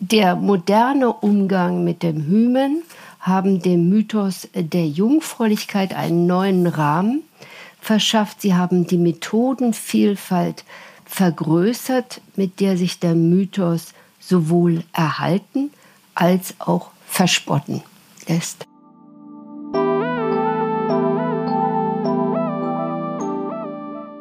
Der 0.00 0.36
moderne 0.36 1.12
Umgang 1.12 1.82
mit 1.82 2.04
dem 2.04 2.24
Hymen 2.24 2.84
haben 3.18 3.60
dem 3.60 3.88
Mythos 3.88 4.48
der 4.54 4.86
Jungfräulichkeit 4.86 5.92
einen 5.92 6.26
neuen 6.26 6.68
Rahmen 6.68 7.24
verschafft. 7.80 8.40
Sie 8.40 8.54
haben 8.54 8.86
die 8.86 8.96
Methodenvielfalt 8.96 10.64
vergrößert, 11.04 12.20
mit 12.36 12.60
der 12.60 12.76
sich 12.76 13.00
der 13.00 13.16
Mythos 13.16 13.92
sowohl 14.20 14.84
erhalten 14.92 15.70
als 16.14 16.54
auch 16.60 16.90
verspotten 17.08 17.82
lässt. 18.28 18.67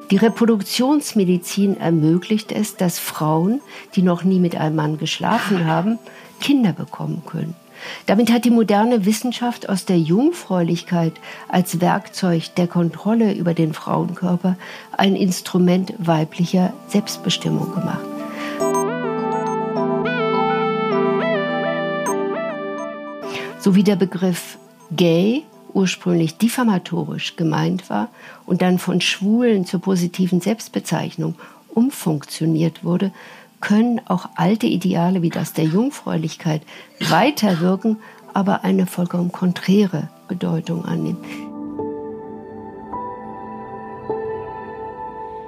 Die 0.10 0.18
Reproduktionsmedizin 0.18 1.78
ermöglicht 1.78 2.54
es, 2.54 2.78
dass 2.78 2.98
Frauen, 2.98 3.60
die 3.96 4.02
noch 4.02 4.24
nie 4.24 4.40
mit 4.40 4.56
einem 4.56 4.78
Mann 4.78 4.98
geschlafen 4.98 5.66
haben, 5.66 6.00
Kinder 6.40 6.72
bekommen 6.72 7.24
können. 7.26 7.56
Damit 8.06 8.32
hat 8.32 8.46
die 8.46 8.50
moderne 8.50 9.06
Wissenschaft 9.06 9.68
aus 9.68 9.86
der 9.86 10.00
Jungfräulichkeit 10.00 11.14
als 11.50 11.82
Werkzeug 11.82 12.56
der 12.56 12.68
Kontrolle 12.68 13.34
über 13.34 13.54
den 13.54 13.74
Frauenkörper 13.74 14.56
ein 14.96 15.16
Instrument 15.16 15.94
weiblicher 15.98 16.74
Selbstbestimmung 16.88 17.74
gemacht. 17.74 18.06
So 23.60 23.76
wie 23.76 23.84
der 23.84 23.98
Begriff 23.98 24.58
gay 24.92 25.44
ursprünglich 25.74 26.38
diffamatorisch 26.38 27.36
gemeint 27.36 27.90
war 27.90 28.10
und 28.46 28.62
dann 28.62 28.80
von 28.80 29.02
Schwulen 29.02 29.66
zur 29.66 29.82
positiven 29.82 30.42
Selbstbezeichnung 30.42 31.36
umfunktioniert 31.70 32.84
wurde, 32.84 33.12
können 33.62 34.02
auch 34.06 34.30
alte 34.36 34.68
Ideale 34.68 35.22
wie 35.22 35.30
das 35.30 35.54
der 35.54 35.66
Jungfräulichkeit 35.66 36.62
weiterwirken, 37.00 37.98
aber 38.34 38.64
eine 38.64 38.86
vollkommen 38.86 39.32
konträre 39.32 40.10
Bedeutung 40.28 40.86
annehmen. 40.86 41.18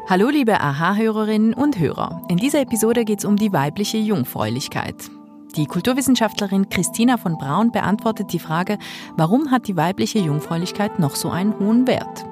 Hallo 0.08 0.30
liebe 0.30 0.60
Aha-Hörerinnen 0.60 1.54
und 1.54 1.78
Hörer. 1.78 2.24
In 2.30 2.38
dieser 2.38 2.62
Episode 2.62 3.06
geht 3.06 3.20
es 3.20 3.26
um 3.26 3.36
die 3.36 3.54
weibliche 3.54 3.98
Jungfräulichkeit. 3.98 5.12
Die 5.56 5.66
Kulturwissenschaftlerin 5.66 6.70
Christina 6.70 7.18
von 7.18 7.38
Braun 7.38 7.72
beantwortet 7.72 8.32
die 8.34 8.40
Frage, 8.40 8.78
warum 9.18 9.50
hat 9.50 9.68
die 9.68 9.76
weibliche 9.76 10.20
Jungfräulichkeit 10.20 11.00
noch 11.00 11.16
so 11.16 11.30
einen 11.32 11.58
hohen 11.58 11.88
Wert? 11.88 12.26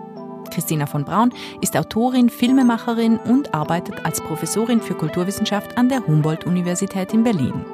Christina 0.52 0.86
von 0.86 1.04
Braun 1.04 1.34
ist 1.62 1.76
Autorin, 1.76 2.30
Filmemacherin 2.30 3.18
und 3.18 3.54
arbeitet 3.54 4.06
als 4.06 4.22
Professorin 4.22 4.82
für 4.82 4.94
Kulturwissenschaft 4.94 5.78
an 5.78 5.90
der 5.90 6.06
Humboldt-Universität 6.06 7.14
in 7.14 7.24
Berlin. 7.24 7.66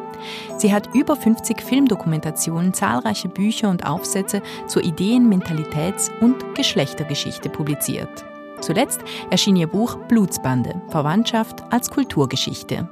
Sie 0.58 0.74
hat 0.74 0.96
über 0.96 1.16
50 1.16 1.62
Filmdokumentationen, 1.62 2.74
zahlreiche 2.74 3.28
Bücher 3.28 3.70
und 3.70 3.86
Aufsätze 3.86 4.42
zur 4.68 4.84
Ideen-, 4.84 5.28
Mentalitäts- 5.30 6.10
und 6.22 6.56
Geschlechtergeschichte 6.56 7.50
publiziert. 7.50 8.26
Zuletzt 8.62 9.02
erschien 9.30 9.58
ihr 9.58 9.68
Buch 9.68 9.98
Blutsbande, 10.08 10.82
Verwandtschaft 10.88 11.64
als 11.70 11.90
Kulturgeschichte. 11.90 12.88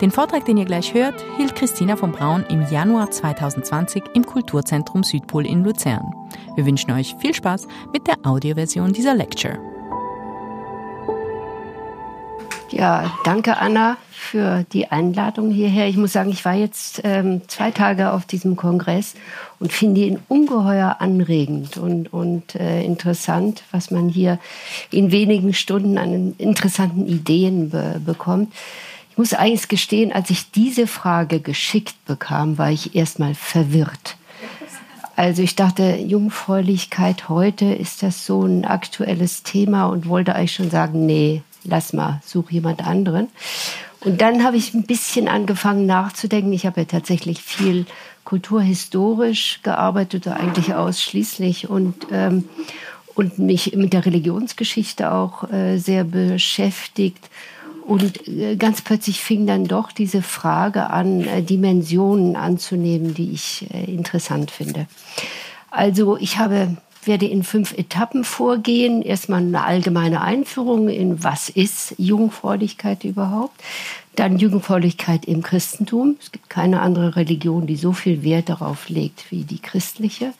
Den 0.00 0.10
Vortrag, 0.10 0.44
den 0.44 0.56
ihr 0.56 0.64
gleich 0.64 0.94
hört, 0.94 1.14
hielt 1.36 1.54
Christina 1.54 1.96
von 1.96 2.12
Braun 2.12 2.44
im 2.48 2.66
Januar 2.70 3.10
2020 3.10 4.02
im 4.14 4.24
Kulturzentrum 4.24 5.02
Südpol 5.02 5.46
in 5.46 5.64
Luzern. 5.64 6.10
Wir 6.56 6.66
wünschen 6.66 6.90
euch 6.92 7.14
viel 7.20 7.34
Spaß 7.34 7.66
mit 7.92 8.06
der 8.06 8.16
Audioversion 8.24 8.92
dieser 8.92 9.14
Lecture. 9.14 9.58
Ja, 12.70 13.12
danke 13.24 13.58
Anna 13.58 13.96
für 14.10 14.64
die 14.72 14.92
Einladung 14.92 15.50
hierher. 15.50 15.88
Ich 15.88 15.96
muss 15.96 16.12
sagen, 16.12 16.30
ich 16.30 16.44
war 16.44 16.54
jetzt 16.54 17.00
ähm, 17.02 17.42
zwei 17.48 17.72
Tage 17.72 18.12
auf 18.12 18.26
diesem 18.26 18.54
Kongress 18.54 19.14
und 19.58 19.72
finde 19.72 20.02
ihn 20.02 20.20
ungeheuer 20.28 20.96
anregend 21.00 21.78
und, 21.78 22.12
und 22.12 22.54
äh, 22.54 22.84
interessant, 22.84 23.64
was 23.72 23.90
man 23.90 24.08
hier 24.08 24.38
in 24.92 25.10
wenigen 25.10 25.52
Stunden 25.52 25.98
an 25.98 26.34
interessanten 26.38 27.06
Ideen 27.06 27.70
be 27.70 28.00
bekommt 28.04 28.52
muss 29.16 29.34
eigentlich 29.34 29.68
gestehen, 29.68 30.12
als 30.12 30.30
ich 30.30 30.50
diese 30.50 30.86
Frage 30.86 31.40
geschickt 31.40 31.94
bekam, 32.06 32.58
war 32.58 32.70
ich 32.70 32.94
erstmal 32.94 33.34
verwirrt. 33.34 34.16
Also 35.16 35.42
ich 35.42 35.54
dachte, 35.54 35.96
Jungfräulichkeit 35.96 37.28
heute, 37.28 37.66
ist 37.66 38.02
das 38.02 38.24
so 38.24 38.42
ein 38.42 38.64
aktuelles 38.64 39.42
Thema 39.42 39.86
und 39.86 40.08
wollte 40.08 40.34
eigentlich 40.34 40.54
schon 40.54 40.70
sagen, 40.70 41.04
nee, 41.04 41.42
lass 41.64 41.92
mal, 41.92 42.20
such 42.24 42.50
jemand 42.50 42.86
anderen. 42.86 43.28
Und 44.00 44.22
dann 44.22 44.44
habe 44.44 44.56
ich 44.56 44.72
ein 44.72 44.84
bisschen 44.84 45.28
angefangen 45.28 45.84
nachzudenken. 45.84 46.54
Ich 46.54 46.64
habe 46.64 46.80
ja 46.80 46.86
tatsächlich 46.86 47.42
viel 47.42 47.84
kulturhistorisch 48.24 49.60
gearbeitet, 49.62 50.26
eigentlich 50.28 50.74
ausschließlich 50.74 51.68
und 51.68 52.06
ähm, 52.10 52.48
und 53.14 53.38
mich 53.38 53.74
mit 53.76 53.92
der 53.92 54.06
Religionsgeschichte 54.06 55.12
auch 55.12 55.50
äh, 55.52 55.76
sehr 55.76 56.04
beschäftigt 56.04 57.28
und 57.86 58.26
äh, 58.28 58.56
ganz 58.56 58.82
plötzlich 58.82 59.20
fing 59.22 59.46
dann 59.46 59.64
doch 59.64 59.92
diese 59.92 60.22
Frage 60.22 60.90
an, 60.90 61.22
äh, 61.22 61.42
Dimensionen 61.42 62.36
anzunehmen, 62.36 63.14
die 63.14 63.32
ich 63.32 63.66
äh, 63.72 63.84
interessant 63.84 64.50
finde. 64.50 64.86
Also 65.70 66.16
ich 66.16 66.38
habe 66.38 66.76
werde 67.04 67.26
in 67.26 67.42
fünf 67.42 67.76
Etappen 67.76 68.24
vorgehen. 68.24 69.02
Erstmal 69.02 69.40
eine 69.40 69.64
allgemeine 69.64 70.20
Einführung 70.20 70.88
in 70.88 71.22
was 71.22 71.48
ist 71.48 71.94
Jungfräulichkeit 71.98 73.04
überhaupt. 73.04 73.60
Dann 74.16 74.38
Jungfräulichkeit 74.38 75.24
im 75.24 75.42
Christentum. 75.42 76.16
Es 76.20 76.32
gibt 76.32 76.50
keine 76.50 76.80
andere 76.80 77.16
Religion, 77.16 77.66
die 77.66 77.76
so 77.76 77.92
viel 77.92 78.22
Wert 78.22 78.48
darauf 78.48 78.88
legt 78.88 79.30
wie 79.30 79.44
die 79.44 79.60
christliche. 79.60 80.32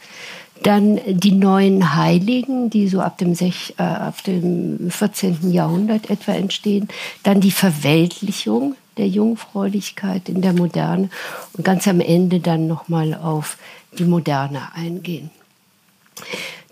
Dann 0.63 1.01
die 1.07 1.33
neuen 1.33 1.97
Heiligen, 1.97 2.69
die 2.69 2.89
so 2.89 3.01
ab 3.01 3.17
dem, 3.17 3.35
Sech, 3.35 3.75
äh, 3.79 3.83
ab 3.83 4.23
dem 4.25 4.91
14. 4.91 5.51
Jahrhundert 5.51 6.11
etwa 6.11 6.33
entstehen. 6.33 6.89
Dann 7.23 7.41
die 7.41 7.51
Verweltlichung 7.51 8.75
der 8.99 9.09
Jungfräulichkeit 9.09 10.29
in 10.29 10.43
der 10.43 10.53
Moderne. 10.53 11.09
Und 11.57 11.65
ganz 11.65 11.89
am 11.89 12.01
Ende 12.01 12.41
dann 12.41 12.67
nochmal 12.67 13.15
auf 13.15 13.57
die 13.99 14.05
Moderne 14.05 14.75
eingehen. 14.75 15.31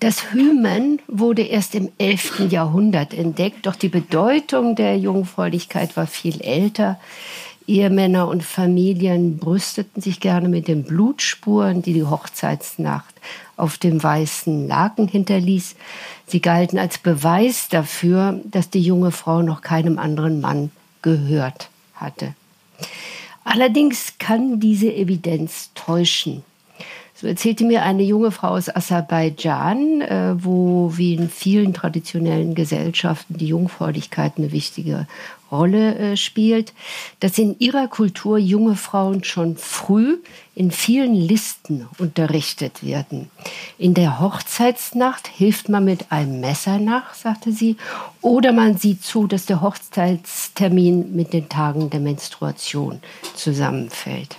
Das 0.00 0.32
Hymen 0.32 1.00
wurde 1.08 1.42
erst 1.42 1.74
im 1.74 1.90
11. 1.98 2.50
Jahrhundert 2.50 3.12
entdeckt, 3.12 3.66
doch 3.66 3.74
die 3.74 3.88
Bedeutung 3.88 4.76
der 4.76 4.96
Jungfräulichkeit 4.96 5.96
war 5.96 6.06
viel 6.06 6.40
älter. 6.40 7.00
Ehemänner 7.66 8.28
und 8.28 8.42
Familien 8.42 9.36
brüsteten 9.38 10.00
sich 10.00 10.20
gerne 10.20 10.48
mit 10.48 10.68
den 10.68 10.84
Blutspuren, 10.84 11.82
die 11.82 11.92
die 11.92 12.04
Hochzeitsnacht 12.04 13.14
auf 13.56 13.76
dem 13.76 14.02
weißen 14.02 14.68
Laken 14.68 15.08
hinterließ. 15.08 15.76
Sie 16.26 16.40
galten 16.40 16.78
als 16.78 16.98
Beweis 16.98 17.68
dafür, 17.68 18.40
dass 18.44 18.70
die 18.70 18.80
junge 18.80 19.10
Frau 19.10 19.42
noch 19.42 19.60
keinem 19.60 19.98
anderen 19.98 20.40
Mann 20.40 20.70
gehört 21.02 21.68
hatte. 21.94 22.34
Allerdings 23.44 24.14
kann 24.18 24.60
diese 24.60 24.92
Evidenz 24.92 25.70
täuschen. 25.74 26.44
So 27.20 27.26
erzählte 27.26 27.64
mir 27.64 27.82
eine 27.82 28.04
junge 28.04 28.30
Frau 28.30 28.50
aus 28.50 28.68
Aserbaidschan, 28.68 30.02
äh, 30.02 30.34
wo 30.38 30.92
wie 30.96 31.14
in 31.14 31.28
vielen 31.28 31.74
traditionellen 31.74 32.54
Gesellschaften 32.54 33.36
die 33.36 33.48
Jungfräulichkeit 33.48 34.34
eine 34.36 34.52
wichtige 34.52 35.08
Rolle 35.50 35.96
äh, 35.96 36.16
spielt, 36.16 36.72
dass 37.18 37.36
in 37.36 37.58
ihrer 37.58 37.88
Kultur 37.88 38.38
junge 38.38 38.76
Frauen 38.76 39.24
schon 39.24 39.56
früh 39.56 40.18
in 40.54 40.70
vielen 40.70 41.16
Listen 41.16 41.88
unterrichtet 41.98 42.84
werden. 42.84 43.32
In 43.78 43.94
der 43.94 44.20
Hochzeitsnacht 44.20 45.26
hilft 45.26 45.68
man 45.68 45.84
mit 45.84 46.12
einem 46.12 46.38
Messer 46.38 46.78
nach, 46.78 47.14
sagte 47.14 47.50
sie, 47.50 47.78
oder 48.22 48.52
man 48.52 48.76
sieht 48.76 49.02
zu, 49.02 49.26
dass 49.26 49.44
der 49.44 49.60
Hochzeitstermin 49.60 51.16
mit 51.16 51.32
den 51.32 51.48
Tagen 51.48 51.90
der 51.90 51.98
Menstruation 51.98 53.00
zusammenfällt. 53.34 54.36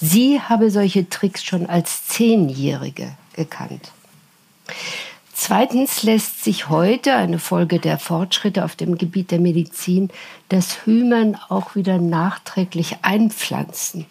Sie 0.00 0.40
habe 0.40 0.70
solche 0.70 1.08
Tricks 1.08 1.44
schon 1.44 1.66
als 1.66 2.06
Zehnjährige 2.06 3.14
gekannt. 3.34 3.92
Zweitens 5.32 6.04
lässt 6.04 6.44
sich 6.44 6.68
heute, 6.68 7.14
eine 7.14 7.38
Folge 7.38 7.80
der 7.80 7.98
Fortschritte 7.98 8.64
auf 8.64 8.76
dem 8.76 8.96
Gebiet 8.96 9.30
der 9.30 9.40
Medizin, 9.40 10.10
das 10.48 10.86
Hymen 10.86 11.36
auch 11.48 11.74
wieder 11.74 11.98
nachträglich 11.98 12.98
einpflanzen. 13.02 14.06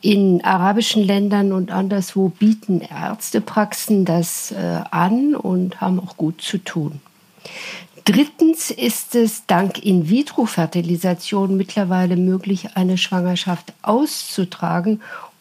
In 0.00 0.44
arabischen 0.44 1.02
Ländern 1.02 1.52
und 1.52 1.70
anderswo 1.70 2.28
bieten 2.28 2.80
Ärztepraxen 2.80 4.04
das 4.04 4.50
äh, 4.50 4.80
an 4.90 5.34
und 5.34 5.80
haben 5.80 5.98
auch 5.98 6.16
gut 6.16 6.42
zu 6.42 6.58
tun. 6.58 7.00
Drittens 8.06 8.70
ist 8.70 9.14
es 9.14 9.46
dank 9.46 9.82
In-vitro-Fertilisation 9.82 11.56
mittlerweile 11.56 12.16
möglich, 12.16 12.76
eine 12.76 12.98
Schwangerschaft 12.98 13.72
auszutragen, 13.80 15.00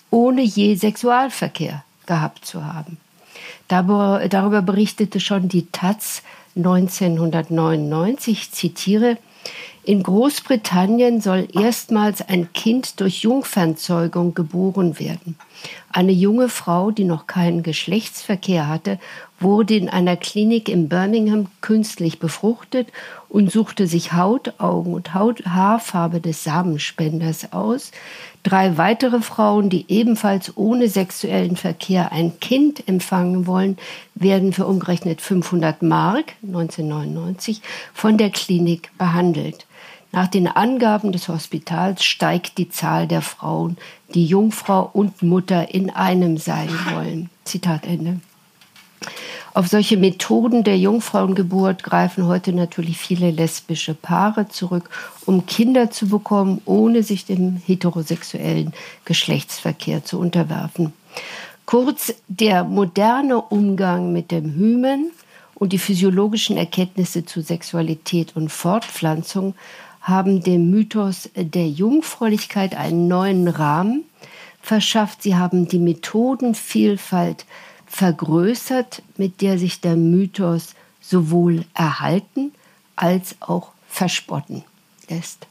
ohne 0.10 0.44
je 0.44 0.76
Sexualverkehr 0.76 1.84
gehabt 2.06 2.46
zu 2.46 2.66
haben. 2.66 2.98
Darüber 3.68 4.62
berichtete 4.62 5.20
schon 5.20 5.50
die 5.50 5.68
Taz 5.72 6.24
1999, 6.56 8.32
ich 8.32 8.52
zitiere, 8.54 9.18
In 9.84 10.02
Großbritannien 10.02 11.20
soll 11.20 11.50
erstmals 11.54 12.22
ein 12.22 12.54
Kind 12.54 13.02
durch 13.02 13.24
Jungfernzeugung 13.24 14.36
geboren 14.36 15.00
werden. 15.00 15.36
Eine 15.92 16.12
junge 16.12 16.50
Frau, 16.50 16.92
die 16.92 17.04
noch 17.04 17.28
keinen 17.28 17.64
Geschlechtsverkehr 17.64 18.68
hatte, 18.68 19.00
wurde 19.40 19.76
in 19.76 19.90
einer 19.90 20.16
Klinik 20.16 20.70
in 20.70 20.90
Birmingham 20.90 21.48
künstlich 21.62 22.20
befruchtet 22.20 22.88
und 23.30 23.52
suchte 23.52 23.88
sich 23.88 24.14
Haut, 24.14 24.60
Augen 24.60 24.94
und 24.94 25.14
Haut, 25.14 25.46
Haarfarbe 25.46 26.22
des 26.22 26.44
Samenspenders 26.44 27.52
aus. 27.52 27.92
Drei 28.44 28.78
weitere 28.78 29.22
Frauen, 29.22 29.70
die 29.70 29.86
ebenfalls 29.88 30.56
ohne 30.58 30.88
sexuellen 30.88 31.56
Verkehr 31.56 32.12
ein 32.12 32.40
Kind 32.40 32.88
empfangen 32.88 33.48
wollen, 33.48 33.78
werden 34.16 34.54
für 34.54 34.66
umgerechnet 34.66 35.22
500 35.22 35.82
Mark 35.82 36.34
1999 36.44 37.62
von 37.94 38.18
der 38.18 38.32
Klinik 38.32 38.92
behandelt. 38.98 39.66
Nach 40.14 40.28
den 40.28 40.48
Angaben 40.48 41.12
des 41.12 41.28
Hospitals 41.28 42.04
steigt 42.04 42.60
die 42.60 42.70
Zahl 42.70 43.08
der 43.08 43.24
Frauen, 43.24 43.78
die 44.14 44.28
Jungfrau 44.28 44.88
und 44.94 45.24
Mutter 45.24 45.74
in 45.74 45.90
einem 45.90 46.38
sein 46.38 46.70
wollen. 46.92 47.32
Zitat 47.46 47.88
Ende. 47.88 48.20
Auf 49.56 49.68
solche 49.68 49.98
Methoden 49.98 50.64
der 50.64 50.78
Jungfrauengeburt 50.78 51.84
greifen 51.84 52.28
heute 52.28 52.54
natürlich 52.54 53.00
viele 53.00 53.32
lesbische 53.32 53.96
Paare 53.96 54.48
zurück, 54.50 54.92
um 55.26 55.48
Kinder 55.48 55.90
zu 55.90 56.08
bekommen, 56.08 56.62
ohne 56.66 57.02
sich 57.02 57.26
dem 57.26 57.56
heterosexuellen 57.66 58.72
Geschlechtsverkehr 59.06 60.06
zu 60.06 60.20
unterwerfen. 60.20 60.94
Kurz, 61.66 62.14
der 62.28 62.64
moderne 62.64 63.42
Umgang 63.42 64.14
mit 64.14 64.30
dem 64.30 64.54
Hymen 64.54 65.12
und 65.56 65.74
die 65.74 65.80
physiologischen 65.80 66.56
Erkenntnisse 66.56 67.26
zu 67.26 67.42
Sexualität 67.42 68.36
und 68.36 68.52
Fortpflanzung 68.52 69.56
haben 70.04 70.44
dem 70.44 70.70
Mythos 70.70 71.30
der 71.36 71.68
Jungfräulichkeit 71.68 72.76
einen 72.76 73.08
neuen 73.08 73.48
Rahmen 73.48 74.04
verschafft. 74.62 75.24
Sie 75.24 75.36
haben 75.36 75.68
die 75.68 75.80
Methodenvielfalt 75.80 77.46
vergrößert, 77.88 79.02
mit 79.18 79.42
der 79.42 79.58
sich 79.58 79.80
der 79.80 79.96
Mythos 79.96 80.76
sowohl 81.00 81.66
erhalten 81.74 82.52
als 82.96 83.36
auch 83.40 83.70
verspotten 83.88 84.64
lässt. 85.10 85.48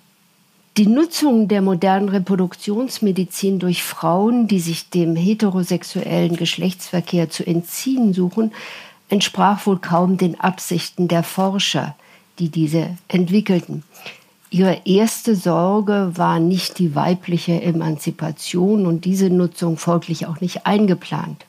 Die 0.76 0.86
Nutzung 0.86 1.48
der 1.48 1.62
modernen 1.62 2.08
Reproduktionsmedizin 2.08 3.58
durch 3.58 3.82
Frauen, 3.82 4.48
die 4.48 4.60
sich 4.60 4.90
dem 4.90 5.16
heterosexuellen 5.16 6.36
Geschlechtsverkehr 6.36 7.30
zu 7.30 7.46
entziehen 7.46 8.14
suchen, 8.14 8.52
entsprach 9.08 9.66
wohl 9.66 9.78
kaum 9.78 10.16
den 10.16 10.40
Absichten 10.40 11.08
der 11.08 11.22
Forscher, 11.22 11.94
die 12.38 12.48
diese 12.48 12.96
entwickelten. 13.08 13.82
Ihre 14.52 14.82
erste 14.84 15.34
Sorge 15.34 16.12
war 16.14 16.38
nicht 16.38 16.78
die 16.78 16.94
weibliche 16.94 17.62
Emanzipation 17.62 18.84
und 18.84 19.06
diese 19.06 19.30
Nutzung 19.30 19.78
folglich 19.78 20.26
auch 20.26 20.42
nicht 20.42 20.66
eingeplant. 20.66 21.46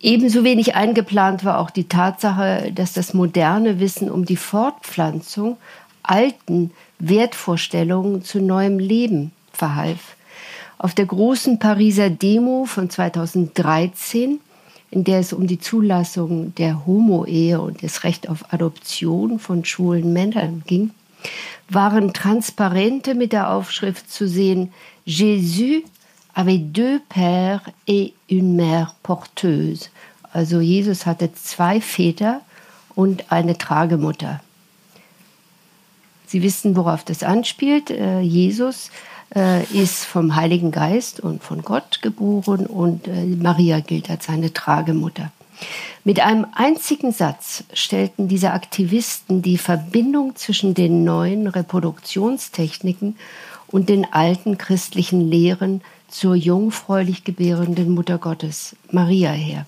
Ebenso 0.00 0.44
wenig 0.44 0.76
eingeplant 0.76 1.44
war 1.44 1.58
auch 1.58 1.70
die 1.70 1.88
Tatsache, 1.88 2.70
dass 2.72 2.92
das 2.92 3.14
moderne 3.14 3.80
Wissen 3.80 4.08
um 4.08 4.24
die 4.24 4.36
Fortpflanzung 4.36 5.56
alten 6.04 6.70
Wertvorstellungen 7.00 8.22
zu 8.22 8.40
neuem 8.40 8.78
Leben 8.78 9.32
verhalf. 9.52 10.14
Auf 10.78 10.94
der 10.94 11.06
großen 11.06 11.58
Pariser 11.58 12.10
Demo 12.10 12.64
von 12.64 12.90
2013, 12.90 14.38
in 14.92 15.02
der 15.02 15.18
es 15.18 15.32
um 15.32 15.48
die 15.48 15.58
Zulassung 15.58 16.54
der 16.54 16.86
Homo-Ehe 16.86 17.60
und 17.60 17.82
das 17.82 18.04
Recht 18.04 18.28
auf 18.28 18.52
Adoption 18.52 19.40
von 19.40 19.64
schwulen 19.64 20.12
Männern 20.12 20.62
ging, 20.64 20.92
waren 21.68 22.12
Transparente 22.12 23.14
mit 23.14 23.32
der 23.32 23.50
Aufschrift 23.50 24.10
zu 24.10 24.28
sehen, 24.28 24.72
Jésus 25.06 25.84
avait 26.34 26.58
deux 26.58 27.00
pères 27.08 27.62
et 27.86 28.14
une 28.28 28.56
mère 28.56 28.94
porteuse. 29.02 29.90
Also 30.32 30.60
Jesus 30.60 31.06
hatte 31.06 31.32
zwei 31.32 31.80
Väter 31.80 32.40
und 32.94 33.30
eine 33.30 33.56
Tragemutter. 33.56 34.40
Sie 36.26 36.42
wissen, 36.42 36.74
worauf 36.76 37.04
das 37.04 37.22
anspielt. 37.22 37.90
Äh, 37.90 38.20
Jesus 38.20 38.90
äh, 39.36 39.62
ist 39.72 40.04
vom 40.04 40.34
Heiligen 40.34 40.72
Geist 40.72 41.20
und 41.20 41.42
von 41.42 41.62
Gott 41.62 42.02
geboren 42.02 42.66
und 42.66 43.06
äh, 43.06 43.24
Maria 43.26 43.80
gilt 43.80 44.10
als 44.10 44.26
seine 44.26 44.52
Tragemutter. 44.52 45.30
Mit 46.04 46.20
einem 46.20 46.46
einzigen 46.54 47.12
Satz 47.12 47.64
stellten 47.72 48.28
diese 48.28 48.52
Aktivisten 48.52 49.40
die 49.40 49.58
Verbindung 49.58 50.36
zwischen 50.36 50.74
den 50.74 51.04
neuen 51.04 51.46
Reproduktionstechniken 51.46 53.16
und 53.68 53.88
den 53.88 54.12
alten 54.12 54.58
christlichen 54.58 55.30
Lehren 55.30 55.80
zur 56.08 56.34
jungfräulich 56.34 57.24
gebärenden 57.24 57.90
Mutter 57.90 58.18
Gottes, 58.18 58.76
Maria, 58.90 59.30
her. 59.30 59.66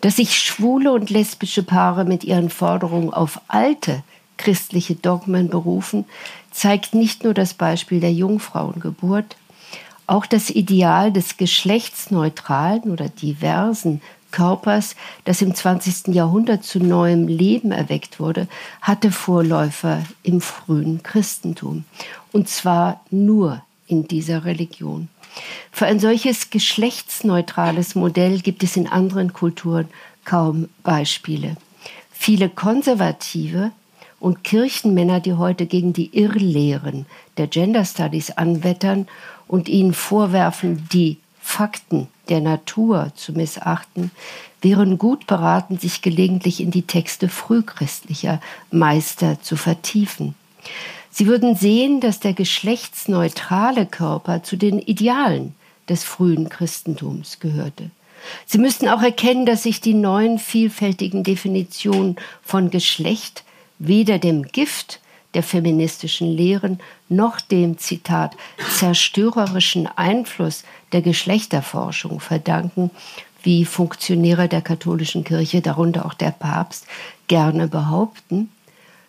Dass 0.00 0.16
sich 0.16 0.38
schwule 0.38 0.92
und 0.92 1.10
lesbische 1.10 1.62
Paare 1.62 2.04
mit 2.04 2.24
ihren 2.24 2.50
Forderungen 2.50 3.12
auf 3.12 3.40
alte 3.48 4.02
christliche 4.36 4.94
Dogmen 4.94 5.48
berufen, 5.48 6.04
zeigt 6.50 6.94
nicht 6.94 7.24
nur 7.24 7.34
das 7.34 7.54
Beispiel 7.54 8.00
der 8.00 8.12
Jungfrauengeburt, 8.12 9.36
auch 10.06 10.26
das 10.26 10.50
Ideal 10.50 11.12
des 11.12 11.36
geschlechtsneutralen 11.36 12.90
oder 12.90 13.08
diversen 13.08 14.02
Körpers, 14.34 14.96
das 15.24 15.42
im 15.42 15.54
20. 15.54 16.12
Jahrhundert 16.12 16.64
zu 16.64 16.80
neuem 16.80 17.28
Leben 17.28 17.70
erweckt 17.70 18.18
wurde, 18.18 18.48
hatte 18.80 19.12
Vorläufer 19.12 20.02
im 20.24 20.40
frühen 20.40 21.04
Christentum. 21.04 21.84
Und 22.32 22.48
zwar 22.48 23.00
nur 23.10 23.62
in 23.86 24.08
dieser 24.08 24.44
Religion. 24.44 25.08
Für 25.70 25.86
ein 25.86 26.00
solches 26.00 26.50
geschlechtsneutrales 26.50 27.94
Modell 27.94 28.40
gibt 28.40 28.64
es 28.64 28.76
in 28.76 28.88
anderen 28.88 29.32
Kulturen 29.32 29.88
kaum 30.24 30.68
Beispiele. 30.82 31.56
Viele 32.10 32.48
konservative 32.48 33.70
und 34.18 34.42
Kirchenmänner, 34.42 35.20
die 35.20 35.34
heute 35.34 35.66
gegen 35.66 35.92
die 35.92 36.10
Irrlehren 36.12 37.06
der 37.36 37.46
Gender 37.46 37.84
Studies 37.84 38.32
anwettern 38.32 39.06
und 39.46 39.68
ihnen 39.68 39.94
vorwerfen, 39.94 40.88
die 40.92 41.18
Fakten 41.46 42.08
der 42.30 42.40
Natur 42.40 43.12
zu 43.14 43.32
missachten, 43.32 44.10
wären 44.62 44.96
gut 44.96 45.26
beraten, 45.26 45.78
sich 45.78 46.00
gelegentlich 46.00 46.60
in 46.60 46.70
die 46.70 46.82
Texte 46.82 47.28
frühchristlicher 47.28 48.40
Meister 48.72 49.40
zu 49.42 49.54
vertiefen. 49.54 50.34
Sie 51.10 51.26
würden 51.26 51.54
sehen, 51.54 52.00
dass 52.00 52.18
der 52.18 52.32
geschlechtsneutrale 52.32 53.84
Körper 53.84 54.42
zu 54.42 54.56
den 54.56 54.80
Idealen 54.80 55.54
des 55.88 56.02
frühen 56.02 56.48
Christentums 56.48 57.38
gehörte. 57.38 57.90
Sie 58.46 58.58
müssten 58.58 58.88
auch 58.88 59.02
erkennen, 59.02 59.44
dass 59.44 59.62
sich 59.62 59.82
die 59.82 59.94
neuen 59.94 60.38
vielfältigen 60.38 61.22
Definitionen 61.24 62.16
von 62.42 62.70
Geschlecht 62.70 63.44
weder 63.78 64.18
dem 64.18 64.44
Gift 64.44 64.98
der 65.34 65.42
feministischen 65.42 66.28
Lehren 66.28 66.80
noch 67.08 67.40
dem 67.40 67.78
Zitat 67.78 68.36
zerstörerischen 68.70 69.86
Einfluss 69.86 70.64
der 70.92 71.02
Geschlechterforschung 71.02 72.20
verdanken, 72.20 72.90
wie 73.42 73.64
Funktionäre 73.64 74.48
der 74.48 74.62
katholischen 74.62 75.24
Kirche, 75.24 75.60
darunter 75.60 76.06
auch 76.06 76.14
der 76.14 76.30
Papst, 76.30 76.86
gerne 77.26 77.68
behaupten, 77.68 78.50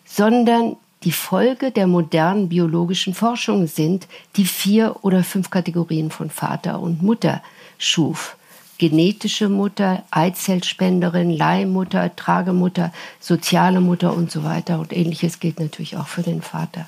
sondern 0.04 0.76
die 1.04 1.12
Folge 1.12 1.72
der 1.72 1.88
modernen 1.88 2.50
biologischen 2.50 3.14
Forschung 3.14 3.68
sind, 3.68 4.08
die 4.36 4.46
vier 4.46 4.98
oder 5.04 5.24
fünf 5.24 5.50
Kategorien 5.50 6.10
von 6.10 6.30
Vater 6.30 6.80
und 6.80 7.02
Mutter 7.02 7.42
schuf 7.78 8.36
genetische 8.78 9.50
Mutter, 9.50 10.04
Eizellspenderin, 10.12 11.30
Leihmutter, 11.30 12.16
Tragemutter, 12.16 12.92
soziale 13.20 13.82
Mutter 13.82 14.16
und 14.16 14.32
so 14.32 14.44
weiter. 14.44 14.80
Und 14.80 14.92
ähnliches 14.94 15.40
gilt 15.40 15.60
natürlich 15.60 15.98
auch 15.98 16.08
für 16.08 16.24
den 16.24 16.42
Vater. 16.42 16.88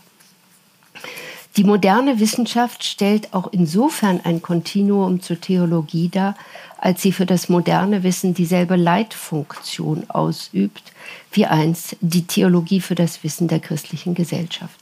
Die 1.55 1.63
moderne 1.63 2.19
Wissenschaft 2.19 2.83
stellt 2.83 3.33
auch 3.33 3.51
insofern 3.51 4.21
ein 4.23 4.43
Kontinuum 4.43 5.21
zur 5.21 5.41
Theologie 5.41 6.07
dar, 6.07 6.35
als 6.77 7.01
sie 7.01 7.11
für 7.11 7.25
das 7.25 7.49
moderne 7.49 8.03
Wissen 8.03 8.35
dieselbe 8.35 8.75
Leitfunktion 8.75 10.07
ausübt, 10.09 10.93
wie 11.31 11.47
einst 11.47 11.97
die 12.01 12.27
Theologie 12.27 12.79
für 12.79 12.93
das 12.93 13.23
Wissen 13.23 13.47
der 13.47 13.59
christlichen 13.59 14.13
Gesellschaft. 14.13 14.79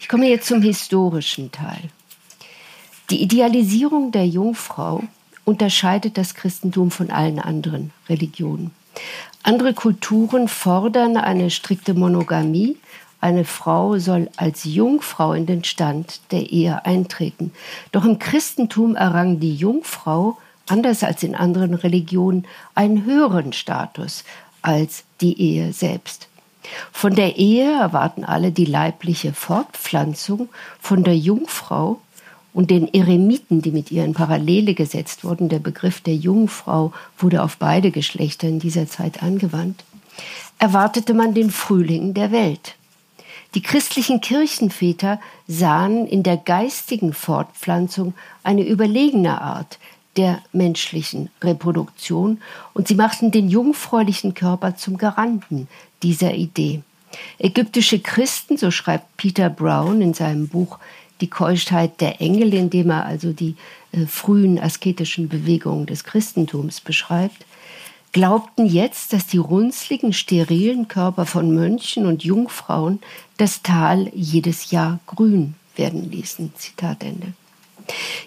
Ich 0.00 0.08
komme 0.08 0.28
jetzt 0.28 0.46
zum 0.46 0.62
historischen 0.62 1.50
Teil. 1.50 1.90
Die 3.10 3.20
Idealisierung 3.20 4.12
der 4.12 4.26
Jungfrau 4.26 5.02
unterscheidet 5.48 6.18
das 6.18 6.34
Christentum 6.34 6.90
von 6.90 7.10
allen 7.10 7.38
anderen 7.38 7.90
Religionen. 8.08 8.70
Andere 9.42 9.72
Kulturen 9.72 10.46
fordern 10.46 11.16
eine 11.16 11.50
strikte 11.50 11.94
Monogamie. 11.94 12.76
Eine 13.20 13.44
Frau 13.44 13.98
soll 13.98 14.28
als 14.36 14.64
Jungfrau 14.64 15.32
in 15.32 15.46
den 15.46 15.64
Stand 15.64 16.20
der 16.32 16.50
Ehe 16.52 16.84
eintreten. 16.84 17.52
Doch 17.92 18.04
im 18.04 18.18
Christentum 18.18 18.94
errang 18.94 19.40
die 19.40 19.54
Jungfrau, 19.54 20.36
anders 20.68 21.02
als 21.02 21.22
in 21.22 21.34
anderen 21.34 21.72
Religionen, 21.72 22.46
einen 22.74 23.06
höheren 23.06 23.54
Status 23.54 24.24
als 24.60 25.04
die 25.22 25.40
Ehe 25.40 25.72
selbst. 25.72 26.28
Von 26.92 27.14
der 27.14 27.36
Ehe 27.36 27.72
erwarten 27.72 28.24
alle 28.24 28.52
die 28.52 28.66
leibliche 28.66 29.32
Fortpflanzung, 29.32 30.50
von 30.78 31.04
der 31.04 31.16
Jungfrau 31.16 32.00
und 32.52 32.70
den 32.70 32.92
Eremiten, 32.92 33.62
die 33.62 33.70
mit 33.70 33.90
ihr 33.90 34.04
in 34.04 34.14
Parallele 34.14 34.74
gesetzt 34.74 35.24
wurden. 35.24 35.48
Der 35.48 35.58
Begriff 35.58 36.00
der 36.00 36.14
Jungfrau 36.14 36.92
wurde 37.18 37.42
auf 37.42 37.56
beide 37.58 37.90
Geschlechter 37.90 38.48
in 38.48 38.58
dieser 38.58 38.88
Zeit 38.88 39.22
angewandt. 39.22 39.84
Erwartete 40.58 41.14
man 41.14 41.34
den 41.34 41.50
Frühling 41.50 42.14
der 42.14 42.32
Welt. 42.32 42.74
Die 43.54 43.62
christlichen 43.62 44.20
Kirchenväter 44.20 45.20
sahen 45.46 46.06
in 46.06 46.22
der 46.22 46.36
geistigen 46.36 47.12
Fortpflanzung 47.14 48.14
eine 48.42 48.66
überlegene 48.66 49.40
Art 49.40 49.78
der 50.16 50.42
menschlichen 50.52 51.30
Reproduktion 51.42 52.40
und 52.74 52.88
sie 52.88 52.96
machten 52.96 53.30
den 53.30 53.48
jungfräulichen 53.48 54.34
Körper 54.34 54.76
zum 54.76 54.98
Garanten 54.98 55.68
dieser 56.02 56.34
Idee. 56.34 56.82
Ägyptische 57.38 58.00
Christen, 58.00 58.56
so 58.56 58.70
schreibt 58.70 59.16
Peter 59.16 59.48
Brown 59.48 60.02
in 60.02 60.12
seinem 60.12 60.48
Buch 60.48 60.78
Die 61.20 61.28
Keuschheit 61.28 62.00
der 62.00 62.20
Engel, 62.20 62.54
in 62.54 62.70
dem 62.70 62.90
er 62.90 63.06
also 63.06 63.32
die 63.32 63.56
äh, 63.92 64.06
frühen 64.06 64.58
asketischen 64.58 65.28
Bewegungen 65.28 65.86
des 65.86 66.04
Christentums 66.04 66.80
beschreibt, 66.80 67.44
glaubten 68.12 68.66
jetzt, 68.66 69.12
dass 69.12 69.26
die 69.26 69.38
runzligen, 69.38 70.12
sterilen 70.12 70.88
Körper 70.88 71.26
von 71.26 71.54
Mönchen 71.54 72.06
und 72.06 72.24
Jungfrauen 72.24 73.00
das 73.36 73.62
Tal 73.62 74.10
jedes 74.14 74.70
Jahr 74.70 75.00
grün 75.06 75.54
werden 75.76 76.10
ließen. 76.10 76.52
Zitat 76.56 77.02
Ende. 77.02 77.34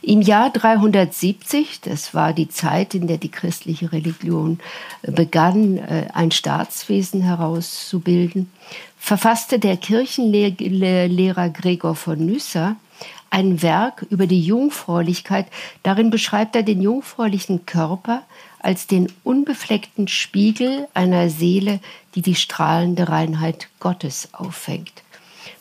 Im 0.02 0.22
Jahr 0.22 0.50
370, 0.50 1.82
das 1.82 2.14
war 2.14 2.34
die 2.34 2.50
Zeit, 2.50 2.96
in 2.96 3.08
der 3.08 3.18
die 3.18 3.32
christliche 3.32 3.92
Religion 3.92 4.60
äh, 5.04 5.12
begann, 5.12 5.78
äh, 5.78 6.08
ein 6.14 6.32
Staatswesen 6.32 7.22
herauszubilden, 7.22 8.52
verfasste 8.98 9.60
der 9.60 9.78
Kirchenlehrer 9.78 11.50
Gregor 11.50 11.96
von 11.96 12.26
Nyssa 12.26 12.76
ein 13.32 13.62
Werk 13.62 14.06
über 14.10 14.28
die 14.28 14.42
Jungfräulichkeit. 14.42 15.48
Darin 15.84 16.10
beschreibt 16.10 16.56
er 16.56 16.64
den 16.64 16.82
jungfräulichen 16.82 17.66
Körper 17.66 18.24
als 18.60 18.88
den 18.88 19.12
unbefleckten 19.24 20.08
Spiegel 20.08 20.88
einer 20.94 21.30
Seele, 21.30 21.80
die 22.14 22.22
die 22.22 22.36
strahlende 22.36 23.10
Reinheit 23.10 23.70
Gottes 23.80 24.30
auffängt. 24.34 24.92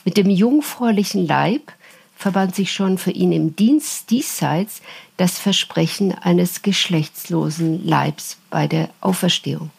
Mit 0.05 0.17
dem 0.17 0.29
jungfräulichen 0.29 1.27
Leib 1.27 1.73
verband 2.21 2.55
sich 2.55 2.71
schon 2.71 2.99
für 2.99 3.13
ihn 3.13 3.33
im 3.33 3.57
Dienst 3.57 4.11
diesseits 4.11 4.83
das 5.17 5.39
Versprechen 5.39 6.13
eines 6.13 6.61
geschlechtslosen 6.61 7.87
Leibs 7.87 8.37
bei 8.51 8.67
der 8.67 8.91
Auferstehung. 9.01 9.71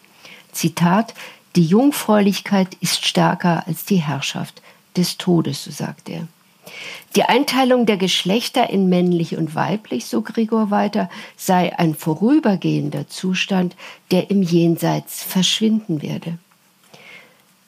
Zitat, 0.50 1.14
die 1.54 1.64
Jungfräulichkeit 1.64 2.74
ist 2.80 3.06
stärker 3.06 3.64
als 3.68 3.84
die 3.84 4.02
Herrschaft 4.02 4.60
des 4.96 5.18
Todes, 5.18 5.62
so 5.64 5.70
sagt 5.70 6.08
er. 6.08 6.26
Die 7.14 7.22
Einteilung 7.22 7.86
der 7.86 7.96
Geschlechter 7.96 8.68
in 8.70 8.88
männlich 8.88 9.36
und 9.36 9.54
weiblich, 9.54 10.06
so 10.06 10.22
Gregor 10.22 10.72
weiter, 10.72 11.08
sei 11.36 11.78
ein 11.78 11.94
vorübergehender 11.94 13.06
Zustand, 13.06 13.76
der 14.10 14.30
im 14.30 14.42
Jenseits 14.42 15.22
verschwinden 15.22 16.02
werde. 16.02 16.38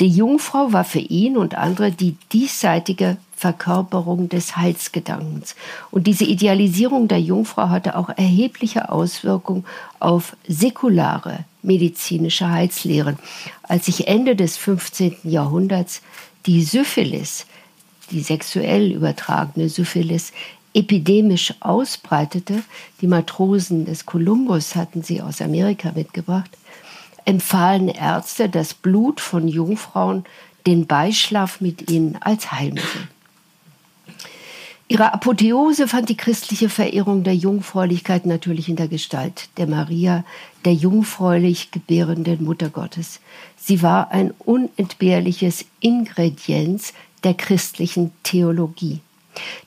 Die 0.01 0.09
Jungfrau 0.09 0.73
war 0.73 0.85
für 0.85 0.99
ihn 0.99 1.37
und 1.37 1.55
andere 1.55 1.93
die 1.93 2.17
diesseitige 2.33 3.19
Verkörperung 3.37 4.29
des 4.29 4.57
Heilsgedankens. 4.57 5.55
Und 5.91 6.07
diese 6.07 6.25
Idealisierung 6.25 7.09
der 7.09 7.21
Jungfrau 7.21 7.69
hatte 7.69 7.97
auch 7.97 8.09
erhebliche 8.11 8.91
Auswirkungen 8.91 9.65
auf 10.01 10.37
säkulare 10.49 11.45
medizinische 11.63 12.51
Heilslehren. 12.51 13.19
Als 13.63 13.87
sich 13.87 14.07
Ende 14.09 14.37
des 14.37 14.57
15. 14.57 15.17
Jahrhunderts 15.25 16.03
die 16.47 16.63
Syphilis, 16.63 17.47
die 18.11 18.21
sexuell 18.21 18.93
übertragene 18.93 19.69
Syphilis, 19.69 20.33
epidemisch 20.75 21.55
ausbreitete, 21.61 22.63
die 23.01 23.07
Matrosen 23.07 23.85
des 23.85 24.07
Kolumbus 24.07 24.75
hatten 24.75 25.03
sie 25.03 25.23
aus 25.23 25.41
Amerika 25.41 25.93
mitgebracht, 25.95 26.51
empfahlen 27.25 27.89
Ärzte 27.89 28.49
das 28.49 28.75
Blut 28.75 29.21
von 29.21 29.49
Jungfrauen, 29.49 30.25
den 30.67 30.87
Beischlaf 30.87 31.61
mit 31.61 31.91
ihnen 31.91 32.17
als 32.21 32.53
Heilmittel. 32.53 33.09
Ihre 34.87 35.15
Apotheose 35.15 35.89
fand 35.89 36.11
die 36.11 36.17
christliche 36.17 36.69
Verehrung 36.69 37.23
der 37.25 37.35
Jungfräulichkeit 37.35 38.27
natürlich 38.27 38.69
in 38.69 38.77
der 38.77 38.89
Gestalt 38.89 39.49
der 39.57 39.67
Maria, 39.67 40.25
der 40.67 40.75
jungfräulich 40.75 41.71
gebärenden 41.71 42.45
Mutter 42.45 42.69
Gottes. 42.69 43.21
Sie 43.57 43.81
war 43.81 44.11
ein 44.11 44.33
unentbehrliches 44.41 45.65
Ingredienz 45.81 46.93
der 47.25 47.33
christlichen 47.33 48.13
Theologie, 48.25 49.01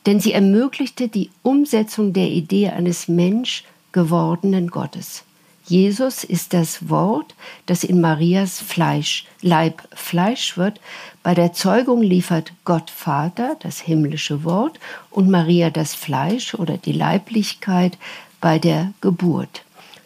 denn 0.05 0.19
sie 0.19 0.33
ermöglichte 0.33 1.07
die 1.07 1.31
Umsetzung 1.41 2.13
der 2.13 2.29
Idee 2.29 2.69
eines 2.69 3.07
Mensch 3.07 3.63
gewordenen 3.91 4.69
Gottes. 4.69 5.23
Jesus 5.67 6.23
ist 6.23 6.53
das 6.53 6.89
Wort, 6.89 7.35
das 7.65 7.83
in 7.83 7.99
Marias 7.99 8.61
Fleisch, 8.61 9.25
Leib 9.41 9.85
Fleisch 9.93 10.57
wird. 10.57 10.79
Bei 11.23 11.33
der 11.33 11.51
Zeugung 11.51 12.01
liefert 12.01 12.53
Gott 12.63 12.89
Vater 12.89 13.57
das 13.59 13.81
himmlische 13.81 14.45
Wort 14.45 14.79
und 15.11 15.29
Maria 15.29 15.69
das 15.69 15.93
Fleisch 15.93 16.53
oder 16.53 16.77
die 16.77 16.93
Leiblichkeit 16.93 17.97
bei 18.39 18.59
der 18.59 18.93
Geburt. 19.01 19.63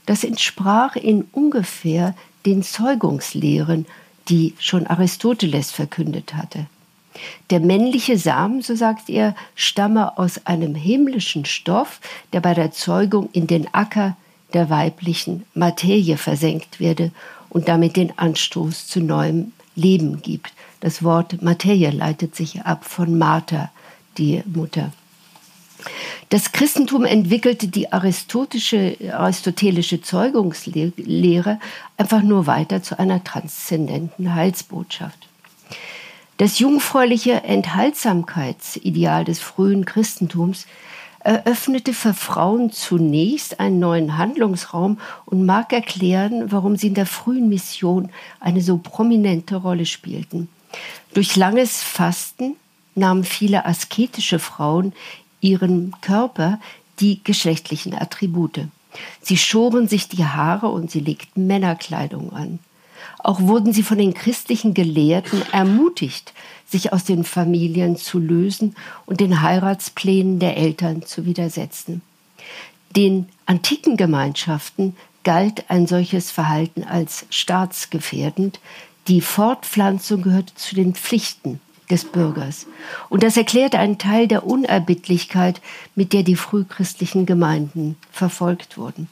Das 0.08 0.24
entsprach 0.24 0.96
in 0.96 1.27
ungefähr 1.32 2.15
den 2.48 2.63
Zeugungslehren, 2.63 3.86
die 4.30 4.56
schon 4.58 4.88
Aristoteles 4.88 5.70
verkündet 5.70 6.34
hatte. 6.34 6.65
Der 7.51 7.60
männliche 7.60 8.18
Samen, 8.18 8.63
so 8.63 8.75
sagt 8.75 9.10
er, 9.10 9.36
stamme 9.53 10.18
aus 10.18 10.48
einem 10.48 10.74
himmlischen 10.74 11.46
Stoff, 11.46 12.00
der 12.34 12.39
bei 12.39 12.56
der 12.56 12.72
Zeugung 12.72 13.30
in 13.32 13.46
den 13.46 13.72
Acker 13.74 14.15
der 14.53 14.70
weiblichen 14.70 15.46
Materie 15.53 16.17
versenkt 16.17 16.79
werde 16.79 17.12
und 17.50 17.67
damit 17.67 17.96
den 17.96 18.17
Anstoß 18.17 18.88
zu 18.88 19.01
neuem 19.01 19.51
Leben 19.75 20.22
gibt. 20.22 20.53
Das 20.79 21.03
Wort 21.03 21.41
Materie 21.41 21.91
leitet 21.91 22.36
sich 22.36 22.62
ab 22.62 22.86
von 22.86 23.17
Martha, 23.17 23.72
die 24.17 24.41
Mutter. 24.46 24.91
Das 26.29 26.51
Christentum 26.51 27.05
entwickelte 27.05 27.67
die 27.67 27.91
aristotelische 27.91 30.01
Zeugungslehre 30.01 31.60
einfach 31.98 32.22
nur 32.22 32.48
weiter 32.48 32.84
zu 32.84 33.00
einer 33.00 33.24
transzendenten 33.24 34.34
Heilsbotschaft. 34.34 35.27
Das 36.38 36.60
jungfräuliche 36.60 37.43
Enthaltsamkeitsideal 37.43 39.25
des 39.25 39.39
frühen 39.39 39.86
Christentums 39.86 40.65
eröffnete 41.24 41.94
für 41.94 42.13
Frauen 42.13 42.72
zunächst 42.72 43.60
einen 43.60 43.80
neuen 43.80 44.18
Handlungsraum 44.18 45.00
und 45.25 45.46
mag 45.46 45.74
erklären, 45.74 46.51
warum 46.51 46.75
sie 46.75 46.88
in 46.88 46.94
der 46.94 47.06
frühen 47.06 47.50
Mission 47.50 48.10
eine 48.40 48.62
so 48.62 48.78
prominente 48.78 49.56
Rolle 49.56 49.86
spielten. 49.86 50.50
Durch 51.13 51.36
langes 51.36 51.84
Fasten 51.84 52.56
nahmen 52.96 53.24
viele 53.24 53.66
asketische 53.66 54.40
Frauen 54.40 54.94
ihren 55.40 55.94
Körper 56.01 56.60
die 57.00 57.24
geschlechtlichen 57.24 57.94
Attribute. 57.94 58.68
Sie 59.22 59.38
schoren 59.38 59.88
sich 59.88 60.10
die 60.10 60.25
Haare 60.25 60.68
und 60.68 60.92
sie 60.92 61.00
legten 61.00 61.48
Männerkleidung 61.48 62.34
an. 62.34 62.60
Auch 63.20 63.41
wurden 63.41 63.74
sie 63.74 63.84
von 63.84 63.98
den 63.98 64.13
christlichen 64.13 64.74
Gelehrten 64.74 65.41
ermutigt, 65.51 66.34
sich 66.65 66.93
aus 66.93 67.03
den 67.03 67.24
Familien 67.24 67.98
zu 67.98 68.20
lösen 68.20 68.75
und 69.05 69.20
den 69.20 69.41
Heiratsplänen 69.41 70.39
der 70.39 70.58
Eltern 70.58 71.03
zu 71.03 71.25
widersetzen. 71.25 72.01
Den 72.96 73.27
antiken 73.46 73.98
Gemeinschaften 73.98 74.96
galt 75.24 75.70
ein 75.70 75.88
solches 75.88 76.31
Verhalten 76.31 76.84
als 76.84 77.25
staatsgefährdend. 77.29 78.60
Die 79.08 79.22
Fortpflanzung 79.22 80.24
gehörte 80.24 80.55
zu 80.55 80.75
den 80.75 80.96
Pflichten 80.96 81.60
des 81.89 82.05
Bürgers. 82.05 82.67
Und 83.10 83.24
das 83.24 83.38
erklärt 83.38 83.75
einen 83.75 83.98
Teil 83.98 84.27
der 84.27 84.46
Unerbittlichkeit, 84.46 85.62
mit 85.96 86.13
der 86.13 86.24
die 86.24 86.36
frühchristlichen 86.36 87.25
Gemeinden 87.25 87.98
verfolgt 88.12 88.77
wurden. 88.77 89.10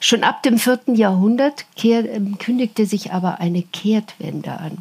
Schon 0.00 0.24
ab 0.24 0.42
dem 0.42 0.58
vierten 0.58 0.94
Jahrhundert 0.94 1.64
kündigte 1.76 2.86
sich 2.86 3.12
aber 3.12 3.40
eine 3.40 3.62
Kehrtwende 3.62 4.52
an. 4.52 4.78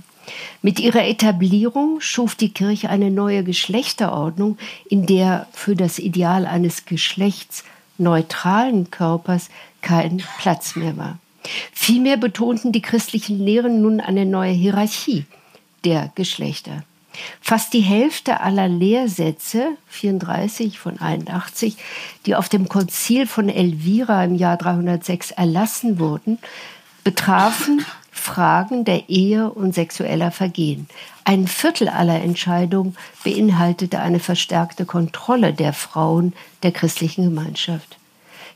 Mit 0.61 0.79
ihrer 0.79 1.07
Etablierung 1.07 2.01
schuf 2.01 2.35
die 2.35 2.53
Kirche 2.53 2.89
eine 2.89 3.09
neue 3.11 3.43
Geschlechterordnung, 3.43 4.57
in 4.89 5.05
der 5.05 5.47
für 5.53 5.75
das 5.75 5.99
Ideal 5.99 6.45
eines 6.45 6.85
geschlechtsneutralen 6.85 8.91
Körpers 8.91 9.49
kein 9.81 10.21
Platz 10.37 10.75
mehr 10.75 10.97
war. 10.97 11.17
Vielmehr 11.73 12.17
betonten 12.17 12.71
die 12.71 12.81
christlichen 12.81 13.39
Lehren 13.39 13.81
nun 13.81 14.01
eine 14.01 14.25
neue 14.25 14.51
Hierarchie 14.51 15.25
der 15.83 16.11
Geschlechter. 16.15 16.83
Fast 17.41 17.73
die 17.73 17.81
Hälfte 17.81 18.41
aller 18.41 18.67
Lehrsätze, 18.67 19.77
34 19.87 20.79
von 20.79 20.99
81, 20.99 21.77
die 22.25 22.35
auf 22.35 22.49
dem 22.49 22.69
Konzil 22.69 23.27
von 23.27 23.49
Elvira 23.49 24.23
im 24.23 24.35
Jahr 24.35 24.57
306 24.57 25.31
erlassen 25.31 25.99
wurden, 25.99 26.39
betrafen 27.03 27.85
Fragen 28.11 28.85
der 28.85 29.09
Ehe 29.09 29.49
und 29.49 29.73
sexueller 29.73 30.31
Vergehen. 30.31 30.87
Ein 31.23 31.47
Viertel 31.47 31.87
aller 31.87 32.21
Entscheidungen 32.21 32.95
beinhaltete 33.23 33.99
eine 33.99 34.19
verstärkte 34.19 34.85
Kontrolle 34.85 35.53
der 35.53 35.73
Frauen 35.73 36.33
der 36.63 36.71
christlichen 36.71 37.23
Gemeinschaft. 37.23 37.97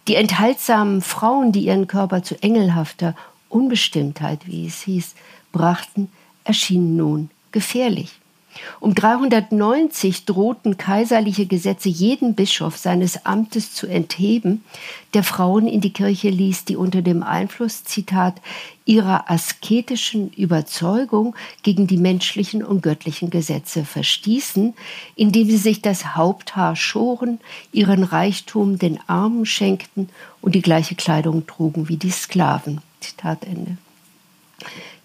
Die 0.07 0.15
enthaltsamen 0.15 1.01
Frauen, 1.01 1.51
die 1.51 1.65
ihren 1.65 1.87
Körper 1.87 2.23
zu 2.23 2.41
engelhafter 2.43 3.15
Unbestimmtheit, 3.47 4.45
wie 4.47 4.67
es 4.67 4.81
hieß, 4.81 5.15
brachten, 5.51 6.11
erschienen 6.43 6.97
nun 6.97 7.29
gefährlich. 7.51 8.19
Um 8.79 8.95
390 8.95 10.25
drohten 10.25 10.77
kaiserliche 10.77 11.45
Gesetze 11.45 11.89
jeden 11.89 12.35
Bischof 12.35 12.77
seines 12.77 13.25
Amtes 13.25 13.73
zu 13.73 13.87
entheben, 13.87 14.63
der 15.13 15.23
Frauen 15.23 15.67
in 15.67 15.81
die 15.81 15.93
Kirche 15.93 16.29
ließ, 16.29 16.65
die 16.65 16.75
unter 16.75 17.01
dem 17.01 17.23
Einfluss, 17.23 17.83
Zitat, 17.83 18.41
ihrer 18.85 19.31
asketischen 19.31 20.31
Überzeugung 20.31 21.35
gegen 21.61 21.87
die 21.87 21.97
menschlichen 21.97 22.63
und 22.63 22.83
göttlichen 22.83 23.29
Gesetze 23.29 23.85
verstießen, 23.85 24.73
indem 25.15 25.47
sie 25.47 25.57
sich 25.57 25.81
das 25.81 26.15
Haupthaar 26.15 26.75
schoren, 26.75 27.39
ihren 27.71 28.03
Reichtum 28.03 28.77
den 28.77 28.99
Armen 29.07 29.45
schenkten 29.45 30.09
und 30.41 30.55
die 30.55 30.61
gleiche 30.61 30.95
Kleidung 30.95 31.47
trugen 31.47 31.87
wie 31.87 31.97
die 31.97 32.11
Sklaven. 32.11 32.81
Zitat 32.99 33.45
Ende. 33.45 33.77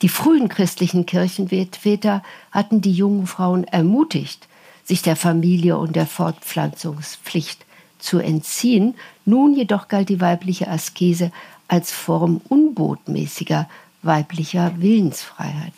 Die 0.02 0.08
frühen 0.08 0.48
christlichen 0.48 1.06
Kirchenväter 1.06 2.22
hatten 2.50 2.80
die 2.80 2.92
jungen 2.92 3.26
Frauen 3.26 3.64
ermutigt, 3.64 4.48
sich 4.84 5.02
der 5.02 5.16
Familie 5.16 5.76
und 5.76 5.96
der 5.96 6.06
Fortpflanzungspflicht 6.06 7.66
zu 7.98 8.18
entziehen. 8.18 8.94
Nun 9.24 9.54
jedoch 9.54 9.88
galt 9.88 10.08
die 10.08 10.20
weibliche 10.20 10.68
Askese 10.68 11.32
als 11.66 11.92
Form 11.92 12.40
unbotmäßiger 12.48 13.68
weiblicher 14.02 14.72
Willensfreiheit. 14.78 15.72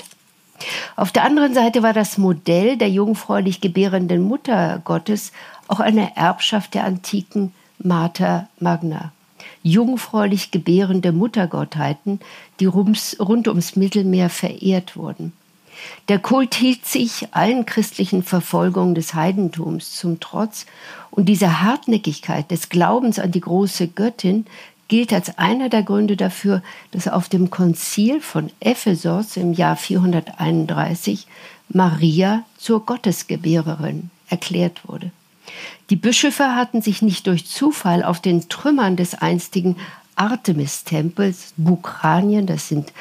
Auf 0.94 1.10
der 1.10 1.24
anderen 1.24 1.54
Seite 1.54 1.82
war 1.82 1.94
das 1.94 2.18
Modell 2.18 2.76
der 2.76 2.90
jungfräulich 2.90 3.60
gebärenden 3.60 4.22
Mutter 4.22 4.82
Gottes 4.84 5.32
auch 5.68 5.80
eine 5.80 6.16
Erbschaft 6.16 6.74
der 6.74 6.84
antiken 6.84 7.54
Mater 7.78 8.48
Magna 8.58 9.12
jungfräulich 9.62 10.50
gebärende 10.50 11.12
Muttergottheiten, 11.12 12.20
die 12.60 12.66
rund 12.66 13.48
ums 13.48 13.76
Mittelmeer 13.76 14.30
verehrt 14.30 14.96
wurden. 14.96 15.32
Der 16.08 16.18
Kult 16.18 16.54
hielt 16.54 16.86
sich 16.86 17.28
allen 17.32 17.64
christlichen 17.66 18.22
Verfolgungen 18.22 18.94
des 18.94 19.14
Heidentums 19.14 19.96
zum 19.96 20.20
Trotz 20.20 20.66
und 21.10 21.26
diese 21.28 21.62
Hartnäckigkeit 21.62 22.50
des 22.50 22.68
Glaubens 22.68 23.18
an 23.18 23.30
die 23.30 23.40
große 23.40 23.88
Göttin 23.88 24.46
gilt 24.88 25.12
als 25.12 25.38
einer 25.38 25.68
der 25.68 25.84
Gründe 25.84 26.16
dafür, 26.16 26.62
dass 26.90 27.06
auf 27.06 27.28
dem 27.28 27.48
Konzil 27.50 28.20
von 28.20 28.50
Ephesos 28.58 29.36
im 29.36 29.52
Jahr 29.52 29.76
431 29.76 31.26
Maria 31.68 32.44
zur 32.58 32.84
Gottesgebärerin 32.84 34.10
erklärt 34.28 34.88
wurde. 34.88 35.12
Die 35.90 35.96
Bischöfe 35.96 36.54
hatten 36.54 36.82
sich 36.82 37.02
nicht 37.02 37.26
durch 37.26 37.46
Zufall 37.46 38.04
auf 38.04 38.20
den 38.20 38.48
Trümmern 38.48 38.96
des 38.96 39.14
einstigen 39.14 39.76
Artemis-Tempels, 40.16 41.54
Bukranien, 41.56 42.46
das 42.46 42.68
sind 42.68 42.92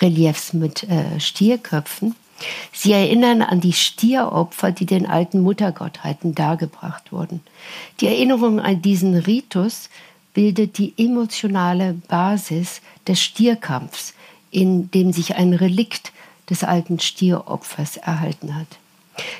Reliefs 0.00 0.52
mit 0.52 0.84
äh, 0.84 1.18
Stierköpfen, 1.18 2.14
Sie 2.72 2.92
erinnern 2.92 3.42
an 3.42 3.60
die 3.60 3.72
Stieropfer, 3.72 4.70
die 4.70 4.86
den 4.86 5.06
alten 5.06 5.40
Muttergottheiten 5.40 6.34
dargebracht 6.34 7.12
wurden. 7.12 7.40
Die 8.00 8.06
Erinnerung 8.06 8.60
an 8.60 8.80
diesen 8.82 9.14
Ritus 9.16 9.88
bildet 10.34 10.78
die 10.78 10.94
emotionale 10.96 11.94
Basis 11.94 12.80
des 13.06 13.20
Stierkampfs, 13.20 14.14
in 14.50 14.90
dem 14.90 15.12
sich 15.12 15.34
ein 15.34 15.52
Relikt 15.52 16.12
des 16.48 16.64
alten 16.64 17.00
Stieropfers 17.00 17.96
erhalten 17.96 18.54
hat. 18.54 18.68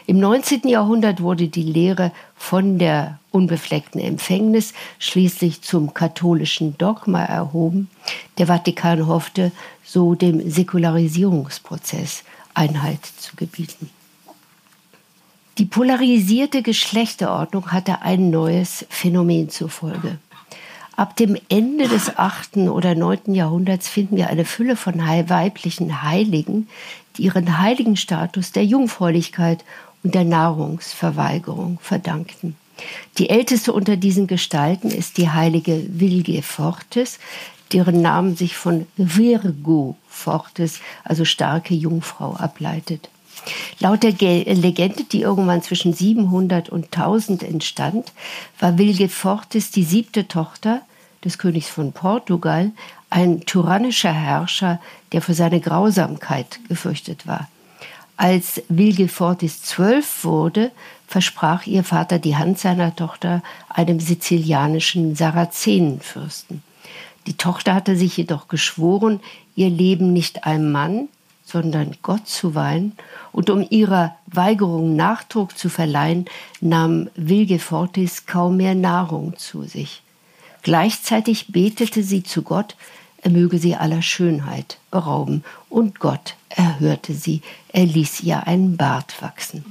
Im 0.07 0.19
19. 0.19 0.69
Jahrhundert 0.69 1.23
wurde 1.23 1.49
die 1.49 1.63
Lehre 1.63 2.13
von 2.37 2.79
der 2.79 3.19
unbefleckten 3.31 4.01
Empfängnis 4.01 4.73
schließlich 4.99 5.63
zum 5.63 5.95
katholischen 5.95 6.77
Dogma 6.79 7.25
erhoben. 7.25 7.91
Der 8.39 8.47
Vatikan 8.47 9.07
hoffte, 9.07 9.53
so 9.85 10.15
dem 10.15 10.51
Säkularisierungsprozess 10.51 12.25
Einhalt 12.55 13.05
zu 13.05 13.37
gebieten. 13.37 13.91
Die 15.59 15.65
polarisierte 15.65 16.63
Geschlechterordnung 16.63 17.73
hatte 17.73 18.03
ein 18.03 18.31
neues 18.31 18.87
Phänomen 18.91 19.51
zur 19.51 19.69
Folge. 19.69 20.19
Ab 20.99 21.15
dem 21.15 21.37
Ende 21.49 21.87
des 21.87 22.17
8. 22.17 22.57
oder 22.69 22.97
9. 22.97 23.35
Jahrhunderts 23.35 23.89
finden 23.89 24.17
wir 24.17 24.31
eine 24.31 24.45
Fülle 24.45 24.75
von 24.75 24.99
weiblichen 24.99 26.03
Heiligen, 26.03 26.69
die 27.19 27.25
ihren 27.25 27.59
heiligen 27.59 27.97
Status 27.97 28.53
der 28.53 28.65
Jungfräulichkeit 28.65 29.65
und 30.03 30.15
der 30.15 30.25
Nahrungsverweigerung 30.25 31.79
verdankten. 31.83 32.57
Die 33.19 33.29
älteste 33.29 33.73
unter 33.73 33.97
diesen 33.97 34.29
Gestalten 34.29 34.91
ist 34.91 35.19
die 35.19 35.31
heilige 35.31 35.85
Vilge 35.89 36.43
Fortis, 36.43 37.19
deren 37.73 38.01
Namen 38.01 38.37
sich 38.37 38.57
von 38.57 38.87
Virgo 38.97 39.97
Fortis, 40.09 40.81
also 41.05 41.25
starke 41.25 41.75
Jungfrau, 41.75 42.35
ableitet. 42.35 43.11
Laut 43.81 44.03
der 44.03 44.13
Legende, 44.13 45.05
die 45.05 45.23
irgendwann 45.23 45.63
zwischen 45.63 45.93
700 45.93 46.69
und 46.69 46.87
1000 46.87 47.43
entstand, 47.43 48.13
war 48.59 48.79
Vilge 48.79 49.09
Fortis 49.09 49.71
die 49.71 49.85
siebte 49.85 50.29
Tochter 50.29 50.83
des 51.25 51.39
Königs 51.39 51.69
von 51.69 51.93
Portugal, 51.93 52.73
ein 53.11 53.41
tyrannischer 53.41 54.13
Herrscher, 54.13 54.81
der 55.13 55.23
für 55.23 55.35
seine 55.35 55.61
Grausamkeit 55.61 56.61
gefürchtet 56.69 57.27
war. 57.27 57.49
Als 58.17 58.63
Wilgefortis 58.69 59.63
zwölf 59.63 60.25
wurde, 60.25 60.73
versprach 61.07 61.67
ihr 61.67 61.85
Vater 61.85 62.19
die 62.19 62.37
Hand 62.37 62.59
seiner 62.59 62.95
Tochter 62.97 63.43
einem 63.69 64.01
sizilianischen 64.01 65.15
Sarazenenfürsten. 65.15 66.63
Die 67.27 67.37
Tochter 67.37 67.75
hatte 67.75 67.97
sich 67.97 68.17
jedoch 68.17 68.49
geschworen, 68.49 69.21
ihr 69.55 69.71
Leben 69.71 70.13
nicht 70.13 70.45
einem 70.45 70.73
Mann, 70.73 71.09
sondern 71.45 71.97
Gott 72.03 72.27
zu 72.27 72.55
weihen, 72.55 72.93
und 73.33 73.51
um 73.51 73.67
ihrer 73.71 74.17
Weigerung 74.27 74.97
Nachdruck 74.97 75.57
zu 75.57 75.69
verleihen, 75.69 76.27
nahm 76.61 77.09
Wilgefortis 77.15 78.27
kaum 78.27 78.59
mehr 78.59 78.75
Nahrung 78.75 79.37
zu 79.39 79.63
sich. 79.63 80.03
Gleichzeitig 80.63 81.53
betete 81.53 82.03
sie 82.03 82.23
zu 82.23 82.43
Gott, 82.43 82.77
er 83.23 83.31
möge 83.31 83.59
sie 83.59 83.75
aller 83.75 84.03
Schönheit 84.03 84.79
berauben, 84.91 85.45
und 85.69 86.01
Gott 86.01 86.35
erhörte 86.49 87.15
sie, 87.15 87.43
er 87.73 87.85
ließ 87.85 88.21
ihr 88.21 88.47
einen 88.47 88.77
Bart 88.77 89.21
wachsen. 89.21 89.65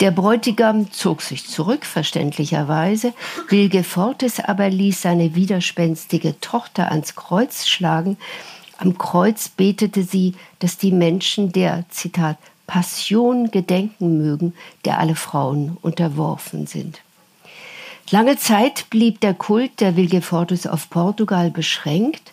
Der 0.00 0.10
Bräutigam 0.10 0.92
zog 0.92 1.22
sich 1.22 1.46
zurück, 1.46 1.86
verständlicherweise. 1.86 3.14
Wilgefortis 3.48 4.40
aber 4.40 4.68
ließ 4.68 5.00
seine 5.00 5.34
widerspenstige 5.34 6.38
Tochter 6.40 6.90
ans 6.90 7.14
Kreuz 7.14 7.66
schlagen. 7.66 8.18
Am 8.76 8.98
Kreuz 8.98 9.48
betete 9.48 10.02
sie, 10.02 10.34
dass 10.58 10.76
die 10.76 10.92
Menschen 10.92 11.50
der, 11.50 11.86
Zitat, 11.88 12.36
Passion 12.66 13.50
gedenken 13.50 14.18
mögen, 14.18 14.52
der 14.84 14.98
alle 14.98 15.14
Frauen 15.14 15.78
unterworfen 15.80 16.66
sind. 16.66 17.00
Lange 18.10 18.36
Zeit 18.36 18.88
blieb 18.90 19.20
der 19.20 19.34
Kult 19.34 19.80
der 19.80 19.96
Wilgefortis 19.96 20.68
auf 20.68 20.90
Portugal 20.90 21.50
beschränkt. 21.50 22.32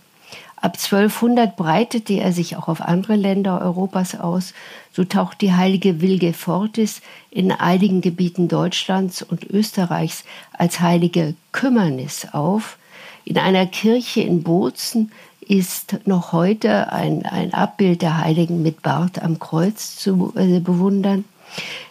Ab 0.55 0.73
1200 0.75 1.55
breitete 1.55 2.13
er 2.13 2.31
sich 2.31 2.55
auch 2.55 2.67
auf 2.67 2.79
andere 2.79 3.15
Länder 3.15 3.59
Europas 3.59 4.17
aus. 4.17 4.53
So 4.91 5.03
taucht 5.03 5.41
die 5.41 5.53
heilige 5.53 5.99
Wilgefortis 5.99 7.01
in 7.31 7.51
einigen 7.51 8.01
Gebieten 8.01 8.47
Deutschlands 8.47 9.23
und 9.23 9.49
Österreichs 9.49 10.25
als 10.53 10.79
heilige 10.79 11.33
Kümmernis 11.51 12.27
auf. 12.33 12.77
In 13.25 13.39
einer 13.39 13.65
Kirche 13.65 14.21
in 14.21 14.43
Bozen 14.43 15.11
ist 15.41 15.97
noch 16.05 16.33
heute 16.33 16.93
ein, 16.93 17.25
ein 17.25 17.51
Abbild 17.53 18.03
der 18.03 18.19
Heiligen 18.19 18.61
mit 18.61 18.83
Bart 18.83 19.21
am 19.23 19.39
Kreuz 19.39 19.95
zu 19.95 20.33
äh, 20.35 20.59
bewundern. 20.59 21.25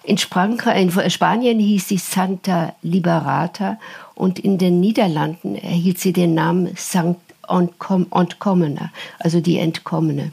In, 0.05 0.17
in 0.17 1.11
Spanien 1.11 1.59
hieß 1.61 1.89
sie 1.89 1.99
Santa 1.99 2.75
Liberata 2.83 3.79
und 4.15 4.39
in 4.39 4.59
den 4.59 4.81
Niederlanden 4.81 5.55
erhielt 5.55 5.99
sie 5.99 6.13
den 6.13 6.35
Namen 6.35 6.73
Sankt 6.77 7.21
Entkommene, 7.49 8.91
also 9.19 9.41
die 9.41 9.59
Entkommene. 9.59 10.33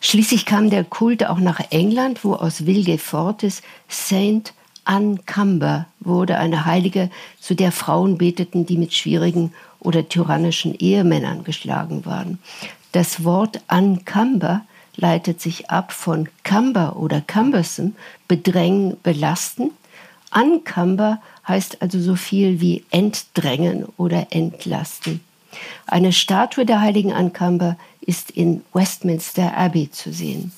Schließlich 0.00 0.44
kam 0.44 0.70
der 0.70 0.84
Kult 0.84 1.26
auch 1.26 1.38
nach 1.38 1.60
England, 1.70 2.24
wo 2.24 2.34
aus 2.34 2.66
Wilgefortis 2.66 3.62
Saint 3.88 4.54
Uncumber 4.86 5.86
wurde, 6.00 6.38
eine 6.38 6.64
Heilige, 6.64 7.10
zu 7.40 7.54
der 7.54 7.72
Frauen 7.72 8.18
beteten, 8.18 8.66
die 8.66 8.78
mit 8.78 8.94
schwierigen 8.94 9.52
oder 9.80 10.08
tyrannischen 10.08 10.74
Ehemännern 10.74 11.44
geschlagen 11.44 12.06
waren. 12.06 12.38
Das 12.92 13.24
Wort 13.24 13.60
Uncumber 13.68 14.62
leitet 14.98 15.40
sich 15.40 15.70
ab 15.70 15.92
von 15.92 16.28
Cumber 16.42 16.96
oder 16.96 17.20
Cumbersome, 17.20 17.92
bedrängen, 18.26 18.96
belasten. 19.02 19.70
Uncumber 20.34 21.22
heißt 21.46 21.80
also 21.80 22.00
so 22.00 22.16
viel 22.16 22.60
wie 22.60 22.84
entdrängen 22.90 23.86
oder 23.96 24.26
entlasten. 24.30 25.20
Eine 25.86 26.12
Statue 26.12 26.66
der 26.66 26.80
heiligen 26.80 27.12
Uncumber 27.12 27.78
ist 28.00 28.30
in 28.30 28.62
Westminster 28.74 29.56
Abbey 29.56 29.90
zu 29.90 30.12
sehen. 30.12 30.52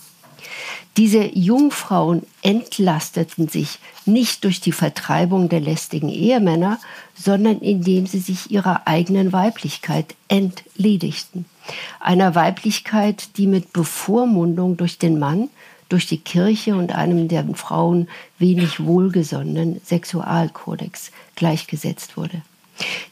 Diese 0.96 1.22
Jungfrauen 1.22 2.22
entlasteten 2.42 3.46
sich 3.48 3.78
nicht 4.06 4.42
durch 4.44 4.60
die 4.60 4.72
Vertreibung 4.72 5.48
der 5.48 5.60
lästigen 5.60 6.08
Ehemänner, 6.08 6.80
sondern 7.14 7.60
indem 7.60 8.06
sie 8.06 8.18
sich 8.18 8.50
ihrer 8.50 8.86
eigenen 8.86 9.32
Weiblichkeit 9.32 10.14
entledigten. 10.28 11.44
Einer 11.98 12.34
Weiblichkeit, 12.34 13.36
die 13.36 13.46
mit 13.46 13.72
Bevormundung 13.72 14.76
durch 14.76 14.98
den 14.98 15.18
Mann, 15.18 15.48
durch 15.88 16.06
die 16.06 16.18
Kirche 16.18 16.76
und 16.76 16.94
einem 16.94 17.28
der 17.28 17.44
Frauen 17.54 18.08
wenig 18.38 18.84
wohlgesonnenen 18.84 19.80
Sexualkodex 19.84 21.10
gleichgesetzt 21.34 22.16
wurde. 22.16 22.42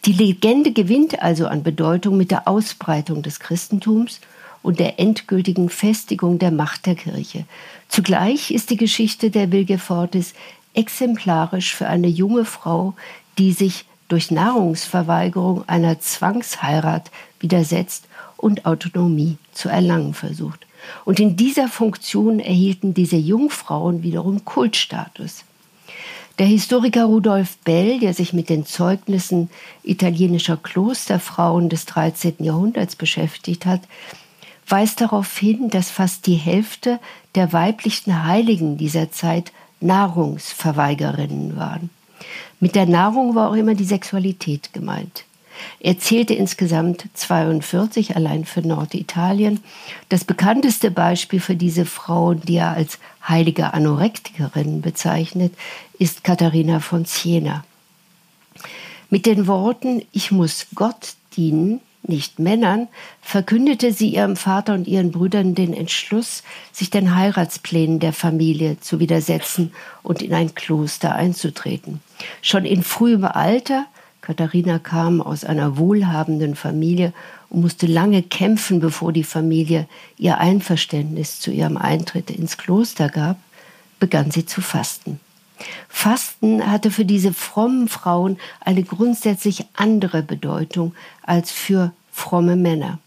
Die 0.05 0.12
Legende 0.12 0.73
gewinnt 0.73 1.23
also 1.23 1.47
an 1.47 1.62
Bedeutung 1.62 2.16
mit 2.16 2.31
der 2.31 2.49
Ausbreitung 2.49 3.23
des 3.23 3.40
Christentums 3.40 4.21
und 4.62 4.79
der 4.79 4.99
endgültigen 4.99 5.68
Festigung 5.68 6.38
der 6.38 6.51
Macht 6.51 6.87
der 6.87 6.94
Kirche. 6.94 7.44
Zugleich 7.88 8.51
ist 8.51 8.71
die 8.71 8.77
Geschichte 8.77 9.31
der 9.31 9.53
Wilgefortis 9.53 10.35
exemplarisch 10.75 11.75
für 11.75 11.88
eine 11.88 12.09
junge 12.09 12.44
Frau, 12.44 12.94
die 13.37 13.53
sich 13.53 13.85
durch 14.09 14.31
Nahrungsverweigerung 14.31 15.68
einer 15.68 16.01
Zwangsheirat 16.01 17.11
widersetzt 17.40 18.08
und 18.38 18.64
Autonomie 18.64 19.37
zu 19.53 19.68
erlangen 19.68 20.14
versucht. 20.14 20.66
Und 21.05 21.20
in 21.20 21.37
dieser 21.37 21.68
Funktion 21.68 22.40
erhielten 22.40 22.94
diese 22.94 23.16
Jungfrauen 23.16 24.03
wiederum 24.03 24.46
Kultstatus. 24.46 25.44
Der 26.38 26.46
Historiker 26.46 27.05
Rudolf 27.05 27.59
Bell, 27.59 27.98
der 27.98 28.14
sich 28.14 28.33
mit 28.33 28.48
den 28.48 28.64
Zeugnissen 28.64 29.51
italienischer 29.83 30.57
Klosterfrauen 30.57 31.68
des 31.68 31.85
13. 31.87 32.37
Jahrhunderts 32.38 32.94
beschäftigt 32.94 33.66
hat, 33.66 33.81
weist 34.68 35.01
darauf 35.01 35.37
hin, 35.37 35.68
dass 35.68 35.90
fast 35.90 36.27
die 36.27 36.37
Hälfte 36.37 37.01
der 37.35 37.53
weiblichen 37.53 38.24
Heiligen 38.24 38.79
dieser 38.79 39.11
Zeit 39.11 39.53
Nahrungsverweigerinnen 39.81 41.57
waren. 41.57 41.90
Mit 42.61 42.74
der 42.74 42.87
Nahrung 42.87 43.35
war 43.35 43.51
auch 43.51 43.55
immer 43.55 43.74
die 43.74 43.85
Sexualität 43.85 44.72
gemeint. 44.72 45.24
Er 45.81 45.99
zählte 45.99 46.35
insgesamt 46.35 47.07
42 47.14 48.16
allein 48.16 48.44
für 48.44 48.61
Norditalien. 48.61 49.61
Das 50.09 50.25
bekannteste 50.25 50.90
Beispiel 50.90 51.40
für 51.40 51.57
diese 51.57 51.85
Frauen, 51.85 52.40
die 52.42 52.57
er 52.57 52.73
als 52.73 52.99
heilige 53.27 53.75
Anorektikerin 53.75 54.81
bezeichnet, 54.81 55.53
ist 55.99 56.25
Katharina 56.25 56.81
von 56.81 57.05
Siena. 57.05 57.64
Mit 59.11 59.27
den 59.27 59.47
Worten 59.47 60.03
Ich 60.12 60.31
muss 60.31 60.66
Gott 60.75 61.14
dienen, 61.37 61.81
nicht 62.03 62.38
Männern, 62.38 62.88
verkündete 63.21 63.92
sie 63.92 64.09
ihrem 64.09 64.37
Vater 64.37 64.75
und 64.75 64.87
ihren 64.88 65.11
Brüdern 65.11 65.55
den 65.55 65.75
Entschluss, 65.75 66.42
sich 66.73 66.90
den 66.90 67.14
Heiratsplänen 67.14 68.01
der 68.01 68.12
Familie 68.12 68.81
zu 68.81 68.99
widersetzen 69.01 69.73
und 70.03 70.23
in 70.23 70.33
ein 70.33 70.55
Kloster 70.55 71.14
einzutreten. 71.14 72.01
Schon 72.40 72.64
in 72.64 72.83
frühem 72.83 73.25
Alter, 73.25 73.87
Katharina 74.29 74.79
kam 74.79 75.23
aus 75.23 75.43
einer 75.43 75.79
wohlhabenden 75.79 76.55
Familie 76.55 77.14
und 77.49 77.62
musste 77.62 77.87
lange 77.87 78.23
kämpfen, 78.23 78.79
bevor 78.79 79.11
die 79.11 79.25
Familie 79.25 79.88
ihr 80.19 80.37
Einverständnis 80.37 81.41
zu 81.41 81.51
ihrem 81.51 81.79
Eintritt 81.79 82.31
ins 82.31 82.59
Kloster 82.59 83.09
gab, 83.09 83.38
begann 83.99 84.31
sie 84.31 84.45
zu 84.45 84.61
fasten. 84.61 85.19
Fasten 85.88 86.71
hatte 86.71 86.91
für 86.91 87.07
diese 87.07 87.33
frommen 87.33 87.88
Frauen 87.88 88.37
eine 88.61 88.83
grundsätzlich 88.83 89.64
andere 89.73 90.23
Bedeutung 90.23 90.95
als 91.23 91.51
für 91.51 91.95
fromme 92.12 92.57
Männer. 92.57 92.99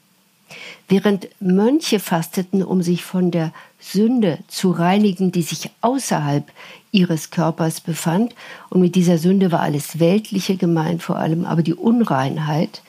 Während 0.87 1.27
Mönche 1.39 1.99
fasteten, 1.99 2.63
um 2.63 2.81
sich 2.81 3.03
von 3.03 3.29
der 3.29 3.53
Sünde 3.79 4.39
zu 4.47 4.71
reinigen, 4.71 5.31
die 5.31 5.43
sich 5.43 5.69
außerhalb 5.81 6.51
ihres 6.91 7.29
Körpers 7.29 7.81
befand, 7.81 8.35
und 8.69 8.81
mit 8.81 8.95
dieser 8.95 9.17
Sünde 9.17 9.51
war 9.51 9.61
alles 9.61 9.99
Weltliche 9.99 10.57
gemeint, 10.57 11.03
vor 11.03 11.17
allem 11.17 11.45
aber 11.45 11.63
die 11.63 11.73
Unreinheit, 11.73 12.81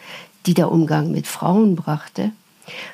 die 0.47 0.55
der 0.55 0.71
Umgang 0.71 1.13
mit 1.13 1.27
Frauen 1.27 1.77
brachte, 1.77 2.33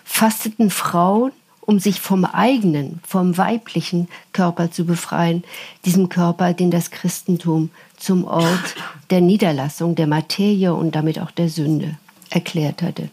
fasteten 0.04 0.70
Frauen 0.70 1.32
um 1.68 1.78
sich 1.78 2.00
vom 2.00 2.24
eigenen, 2.24 2.98
vom 3.06 3.36
weiblichen 3.36 4.08
Körper 4.32 4.70
zu 4.70 4.86
befreien, 4.86 5.44
diesem 5.84 6.08
Körper, 6.08 6.54
den 6.54 6.70
das 6.70 6.90
Christentum 6.90 7.68
zum 7.98 8.24
Ort 8.24 8.74
der 9.10 9.20
Niederlassung, 9.20 9.94
der 9.94 10.06
Materie 10.06 10.72
und 10.72 10.94
damit 10.94 11.18
auch 11.18 11.30
der 11.30 11.50
Sünde 11.50 11.98
erklärt 12.30 12.80
hatte. 12.80 13.10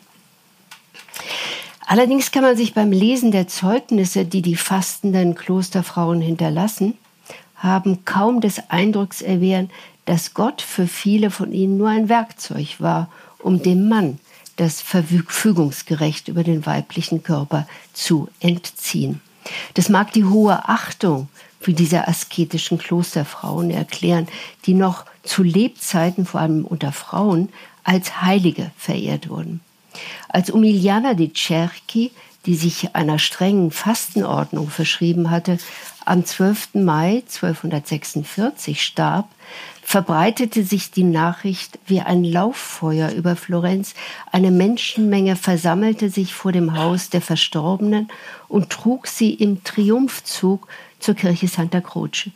Allerdings 1.86 2.32
kann 2.32 2.44
man 2.44 2.56
sich 2.56 2.74
beim 2.74 2.94
Lesen 2.94 3.32
der 3.32 3.50
Zeugnisse, 3.50 4.24
die 4.24 4.42
die 4.42 4.56
fastenden 4.56 5.36
Klosterfrauen 5.36 6.22
hinterlassen, 6.22 6.94
haben 7.56 8.06
kaum 8.06 8.42
des 8.42 8.70
Eindrucks 8.70 9.22
erwehren, 9.22 9.70
dass 10.06 10.34
Gott 10.34 10.62
für 10.62 10.88
viele 10.88 11.32
von 11.32 11.52
ihnen 11.52 11.78
nur 11.78 11.90
ein 11.90 12.10
Werkzeug 12.10 12.76
war, 12.80 13.10
um 13.40 13.62
dem 13.62 13.88
Mann 13.90 14.20
das 14.56 14.82
Verfügungsgerecht 14.82 16.28
über 16.28 16.44
den 16.44 16.66
weiblichen 16.66 17.24
Körper 17.24 17.68
zu 17.94 18.30
entziehen. 18.40 19.22
Das 19.74 19.90
mag 19.90 20.14
die 20.14 20.26
hohe 20.26 20.68
Achtung 20.68 21.28
für 21.60 21.74
diese 21.74 22.08
asketischen 22.08 22.78
Klosterfrauen 22.78 23.72
erklären, 23.72 24.28
die 24.66 24.74
noch 24.74 25.06
zu 25.24 25.44
Lebzeiten, 25.44 26.26
vor 26.26 26.42
allem 26.42 26.64
unter 26.66 26.92
Frauen, 26.92 27.50
als 27.84 28.22
Heilige 28.22 28.72
verehrt 28.78 29.30
wurden. 29.30 29.62
Als 30.30 30.50
Umiliana 30.50 31.14
di 31.14 31.32
Cerchi, 31.34 32.12
die 32.46 32.56
sich 32.56 32.96
einer 32.96 33.20
strengen 33.20 33.72
Fastenordnung 33.72 34.70
verschrieben 34.70 35.32
hatte, 35.32 35.58
am 36.06 36.24
12. 36.24 36.76
Mai 36.76 37.24
1246 37.26 38.84
starb, 38.84 39.28
verbreitete 39.82 40.64
sich 40.64 40.92
die 40.92 41.04
Nachricht 41.04 41.80
wie 41.88 42.02
ein 42.02 42.24
Lauffeuer 42.24 43.10
über 43.12 43.36
Florenz. 43.36 43.96
Eine 44.32 44.52
Menschenmenge 44.52 45.36
versammelte 45.36 46.10
sich 46.10 46.34
vor 46.34 46.52
dem 46.52 46.78
Haus 46.78 47.10
der 47.10 47.22
Verstorbenen 47.22 48.10
und 48.48 48.70
trug 48.70 49.08
sie 49.08 49.34
im 49.34 49.64
Triumphzug 49.64 50.68
zur 51.00 51.16
Kirche 51.16 51.48
Santa 51.48 51.82
Croce. 51.82 52.30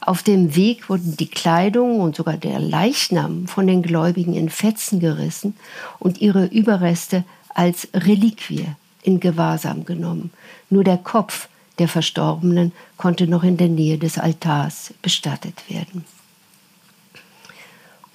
Auf 0.00 0.22
dem 0.22 0.54
Weg 0.54 0.88
wurden 0.88 1.16
die 1.16 1.28
Kleidung 1.28 1.98
und 1.98 2.14
sogar 2.14 2.36
der 2.36 2.60
Leichnam 2.60 3.48
von 3.48 3.66
den 3.66 3.82
Gläubigen 3.82 4.34
in 4.34 4.50
Fetzen 4.50 5.00
gerissen 5.00 5.56
und 5.98 6.20
ihre 6.20 6.46
Überreste 6.46 7.24
als 7.54 7.88
Reliquie 7.92 8.66
in 9.06 9.20
Gewahrsam 9.20 9.84
genommen. 9.84 10.30
Nur 10.68 10.84
der 10.84 10.98
Kopf 10.98 11.48
der 11.78 11.88
Verstorbenen 11.88 12.72
konnte 12.96 13.26
noch 13.26 13.44
in 13.44 13.56
der 13.56 13.68
Nähe 13.68 13.98
des 13.98 14.18
Altars 14.18 14.94
bestattet 15.02 15.62
werden. 15.68 16.04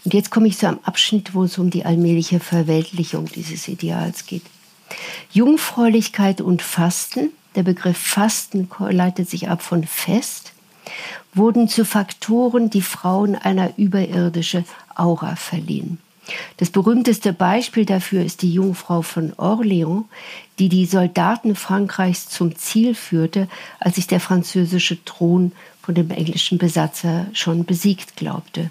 Und 0.03 0.13
jetzt 0.13 0.31
komme 0.31 0.47
ich 0.47 0.57
zu 0.57 0.67
einem 0.67 0.79
Abschnitt, 0.83 1.35
wo 1.35 1.43
es 1.43 1.57
um 1.57 1.69
die 1.69 1.85
allmähliche 1.85 2.39
Verweltlichung 2.39 3.25
dieses 3.25 3.67
Ideals 3.67 4.25
geht. 4.25 4.43
Jungfräulichkeit 5.31 6.41
und 6.41 6.61
Fasten, 6.61 7.29
der 7.55 7.63
Begriff 7.63 7.97
Fasten 7.97 8.69
leitet 8.89 9.29
sich 9.29 9.47
ab 9.47 9.61
von 9.61 9.83
Fest, 9.83 10.53
wurden 11.33 11.67
zu 11.67 11.85
Faktoren, 11.85 12.69
die 12.69 12.81
Frauen 12.81 13.35
eine 13.35 13.73
überirdische 13.77 14.65
Aura 14.95 15.35
verliehen. 15.35 15.99
Das 16.57 16.69
berühmteste 16.69 17.33
Beispiel 17.33 17.85
dafür 17.85 18.23
ist 18.23 18.41
die 18.41 18.53
Jungfrau 18.53 19.01
von 19.01 19.33
Orléans, 19.33 20.05
die 20.59 20.69
die 20.69 20.85
Soldaten 20.85 21.55
Frankreichs 21.55 22.29
zum 22.29 22.55
Ziel 22.55 22.95
führte, 22.95 23.47
als 23.79 23.95
sich 23.95 24.07
der 24.07 24.19
französische 24.19 25.03
Thron 25.05 25.51
von 25.81 25.95
dem 25.95 26.11
englischen 26.11 26.57
Besatzer 26.57 27.27
schon 27.33 27.65
besiegt 27.65 28.15
glaubte 28.15 28.69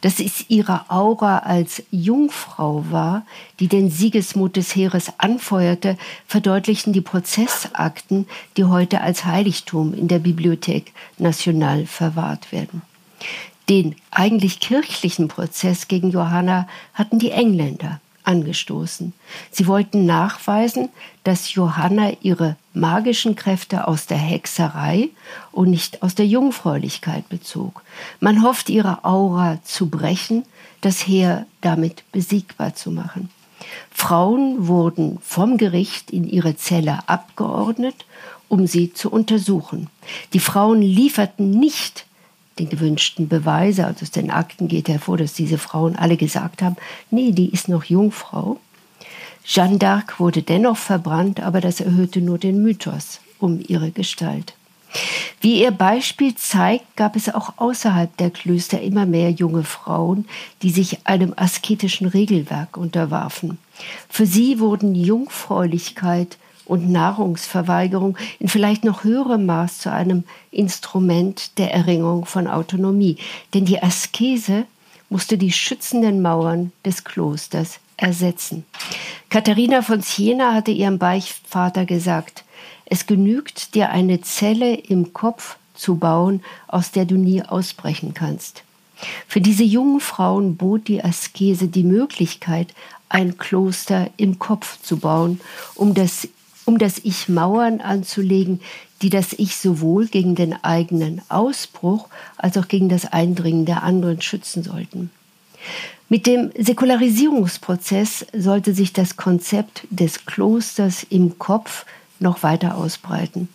dass 0.00 0.20
es 0.20 0.46
ihre 0.48 0.90
Aura 0.90 1.38
als 1.38 1.82
Jungfrau 1.90 2.84
war, 2.90 3.24
die 3.60 3.68
den 3.68 3.90
Siegesmut 3.90 4.56
des 4.56 4.74
Heeres 4.74 5.12
anfeuerte, 5.18 5.96
verdeutlichen 6.26 6.92
die 6.92 7.00
Prozessakten, 7.00 8.26
die 8.56 8.64
heute 8.64 9.00
als 9.00 9.24
Heiligtum 9.24 9.94
in 9.94 10.08
der 10.08 10.18
Bibliothek 10.18 10.92
National 11.18 11.86
verwahrt 11.86 12.52
werden. 12.52 12.82
Den 13.68 13.96
eigentlich 14.10 14.60
kirchlichen 14.60 15.28
Prozess 15.28 15.88
gegen 15.88 16.10
Johanna 16.10 16.68
hatten 16.94 17.18
die 17.18 17.30
Engländer 17.30 18.00
angestoßen. 18.24 19.12
Sie 19.50 19.66
wollten 19.66 20.06
nachweisen, 20.06 20.88
dass 21.24 21.54
Johanna 21.54 22.12
ihre 22.20 22.56
magischen 22.72 23.34
Kräfte 23.34 23.86
aus 23.88 24.06
der 24.06 24.18
Hexerei 24.18 25.10
und 25.50 25.70
nicht 25.70 26.02
aus 26.02 26.14
der 26.14 26.26
Jungfräulichkeit 26.26 27.28
bezog. 27.28 27.82
Man 28.20 28.42
hofft, 28.42 28.70
ihre 28.70 29.04
Aura 29.04 29.58
zu 29.64 29.88
brechen, 29.88 30.44
das 30.80 31.06
Heer 31.06 31.46
damit 31.60 32.04
besiegbar 32.12 32.74
zu 32.74 32.90
machen. 32.90 33.30
Frauen 33.90 34.66
wurden 34.66 35.18
vom 35.22 35.56
Gericht 35.56 36.10
in 36.10 36.28
ihre 36.28 36.56
Zelle 36.56 37.08
abgeordnet, 37.08 38.06
um 38.48 38.66
sie 38.66 38.92
zu 38.92 39.10
untersuchen. 39.10 39.88
Die 40.32 40.40
Frauen 40.40 40.82
lieferten 40.82 41.50
nicht 41.50 42.06
den 42.58 42.68
gewünschten 42.68 43.28
Beweise. 43.28 43.86
Also 43.86 44.02
aus 44.02 44.10
den 44.10 44.30
Akten 44.30 44.68
geht 44.68 44.88
hervor, 44.88 45.16
dass 45.16 45.34
diese 45.34 45.58
Frauen 45.58 45.96
alle 45.96 46.16
gesagt 46.16 46.62
haben, 46.62 46.76
nee, 47.10 47.32
die 47.32 47.50
ist 47.50 47.68
noch 47.68 47.84
Jungfrau. 47.84 48.58
Jeanne 49.44 49.78
d'Arc 49.78 50.18
wurde 50.18 50.42
dennoch 50.42 50.76
verbrannt, 50.76 51.40
aber 51.40 51.60
das 51.60 51.80
erhöhte 51.80 52.20
nur 52.20 52.38
den 52.38 52.62
Mythos 52.62 53.20
um 53.38 53.60
ihre 53.66 53.90
Gestalt. 53.90 54.54
Wie 55.40 55.62
ihr 55.62 55.70
Beispiel 55.72 56.34
zeigt, 56.34 56.96
gab 56.96 57.16
es 57.16 57.28
auch 57.34 57.54
außerhalb 57.56 58.16
der 58.18 58.30
Klöster 58.30 58.80
immer 58.80 59.06
mehr 59.06 59.30
junge 59.30 59.64
Frauen, 59.64 60.26
die 60.62 60.70
sich 60.70 61.06
einem 61.06 61.32
asketischen 61.34 62.06
Regelwerk 62.06 62.76
unterwarfen. 62.76 63.58
Für 64.08 64.26
sie 64.26 64.60
wurden 64.60 64.94
Jungfräulichkeit 64.94 66.38
und 66.64 66.90
Nahrungsverweigerung 66.90 68.16
in 68.38 68.48
vielleicht 68.48 68.84
noch 68.84 69.04
höherem 69.04 69.46
Maß 69.46 69.78
zu 69.78 69.92
einem 69.92 70.24
Instrument 70.50 71.58
der 71.58 71.72
Erringung 71.72 72.24
von 72.24 72.46
Autonomie. 72.46 73.16
Denn 73.54 73.64
die 73.64 73.82
Askese 73.82 74.64
musste 75.08 75.36
die 75.38 75.52
schützenden 75.52 76.22
Mauern 76.22 76.72
des 76.84 77.04
Klosters 77.04 77.78
ersetzen. 77.96 78.64
Katharina 79.28 79.82
von 79.82 80.00
Siena 80.00 80.54
hatte 80.54 80.70
ihrem 80.70 80.98
Beichtvater 80.98 81.84
gesagt, 81.84 82.44
es 82.84 83.06
genügt 83.06 83.74
dir 83.74 83.90
eine 83.90 84.20
Zelle 84.20 84.74
im 84.74 85.12
Kopf 85.12 85.56
zu 85.74 85.96
bauen, 85.96 86.42
aus 86.68 86.90
der 86.90 87.04
du 87.04 87.14
nie 87.14 87.42
ausbrechen 87.42 88.14
kannst. 88.14 88.64
Für 89.26 89.40
diese 89.40 89.64
jungen 89.64 90.00
Frauen 90.00 90.56
bot 90.56 90.88
die 90.88 91.02
Askese 91.02 91.68
die 91.68 91.84
Möglichkeit, 91.84 92.74
ein 93.08 93.36
Kloster 93.36 94.10
im 94.16 94.38
Kopf 94.38 94.80
zu 94.80 94.98
bauen, 94.98 95.40
um 95.74 95.94
das, 95.94 96.28
um 96.64 96.78
das 96.78 96.98
Ich 96.98 97.28
Mauern 97.28 97.80
anzulegen, 97.80 98.60
die 99.02 99.10
das 99.10 99.32
Ich 99.32 99.56
sowohl 99.56 100.06
gegen 100.06 100.34
den 100.34 100.62
eigenen 100.64 101.20
Ausbruch 101.28 102.08
als 102.36 102.56
auch 102.56 102.68
gegen 102.68 102.88
das 102.88 103.04
Eindringen 103.06 103.66
der 103.66 103.82
anderen 103.82 104.22
schützen 104.22 104.62
sollten. 104.62 105.10
Mit 106.08 106.26
dem 106.26 106.50
Säkularisierungsprozess 106.58 108.26
sollte 108.34 108.74
sich 108.74 108.92
das 108.92 109.16
Konzept 109.16 109.86
des 109.90 110.26
Klosters 110.26 111.06
im 111.08 111.38
Kopf 111.38 111.86
noch 112.20 112.42
weiter 112.42 112.76
ausbreiten. 112.76 113.48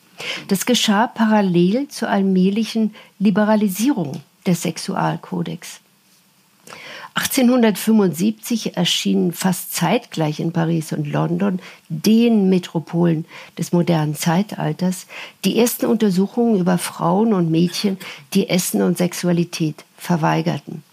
Das 0.48 0.66
geschah 0.66 1.08
parallel 1.08 1.88
zur 1.90 2.10
allmählichen 2.10 2.96
Liberalisierung 3.20 4.22
des 4.46 4.64
Sexualkodex. 4.64 5.82
1875 7.18 8.78
erschienen 8.78 9.34
fast 9.34 9.74
zeitgleich 9.74 10.40
in 10.40 10.52
Paris 10.52 10.94
und 10.94 11.08
London, 11.08 11.60
den 11.90 12.48
Metropolen 12.48 13.26
des 13.58 13.74
modernen 13.74 14.14
Zeitalters, 14.14 15.08
die 15.44 15.58
ersten 15.58 15.88
Untersuchungen 15.88 16.60
über 16.60 16.78
Frauen 16.78 17.34
und 17.34 17.50
Mädchen, 17.50 17.98
die 18.36 18.50
Essen 18.50 18.84
und 18.84 19.00
Sexualität 19.00 19.84
verweigerten. 19.98 20.84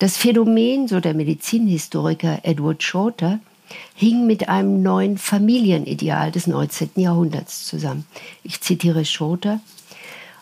Das 0.00 0.16
Phänomen, 0.16 0.88
so 0.88 0.98
der 0.98 1.14
Medizinhistoriker 1.14 2.40
Edward 2.42 2.82
Shorter, 2.82 3.38
hing 3.94 4.26
mit 4.26 4.48
einem 4.48 4.82
neuen 4.82 5.18
Familienideal 5.18 6.32
des 6.32 6.48
19. 6.48 6.90
Jahrhunderts 6.96 7.64
zusammen. 7.66 8.06
Ich 8.42 8.60
zitiere 8.60 9.04
Schroter. 9.04 9.60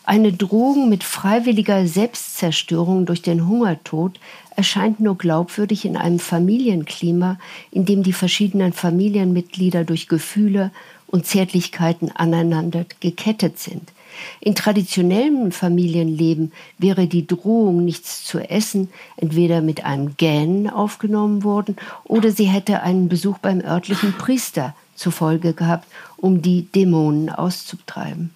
Eine 0.05 0.33
Drohung 0.33 0.89
mit 0.89 1.03
freiwilliger 1.03 1.85
Selbstzerstörung 1.85 3.05
durch 3.05 3.21
den 3.21 3.47
Hungertod 3.47 4.19
erscheint 4.59 4.99
nur 4.99 5.17
glaubwürdig 5.17 5.85
in 5.85 5.95
einem 5.95 6.19
Familienklima, 6.19 7.39
in 7.71 7.85
dem 7.85 8.03
die 8.03 8.11
verschiedenen 8.11 8.73
Familienmitglieder 8.73 9.85
durch 9.85 10.09
Gefühle 10.09 10.71
und 11.07 11.25
Zärtlichkeiten 11.25 12.11
aneinander 12.13 12.83
gekettet 12.99 13.57
sind. 13.57 13.93
In 14.41 14.55
traditionellem 14.55 15.53
Familienleben 15.53 16.51
wäre 16.77 17.07
die 17.07 17.25
Drohung, 17.25 17.85
nichts 17.85 18.25
zu 18.25 18.39
essen, 18.39 18.89
entweder 19.15 19.61
mit 19.61 19.85
einem 19.85 20.17
Gähnen 20.17 20.69
aufgenommen 20.69 21.45
worden 21.45 21.77
oder 22.03 22.29
sie 22.31 22.47
hätte 22.47 22.83
einen 22.83 23.07
Besuch 23.07 23.37
beim 23.37 23.61
örtlichen 23.61 24.11
Priester 24.11 24.75
zur 24.93 25.13
Folge 25.13 25.53
gehabt, 25.53 25.87
um 26.17 26.41
die 26.41 26.63
Dämonen 26.63 27.29
auszutreiben. 27.29 28.31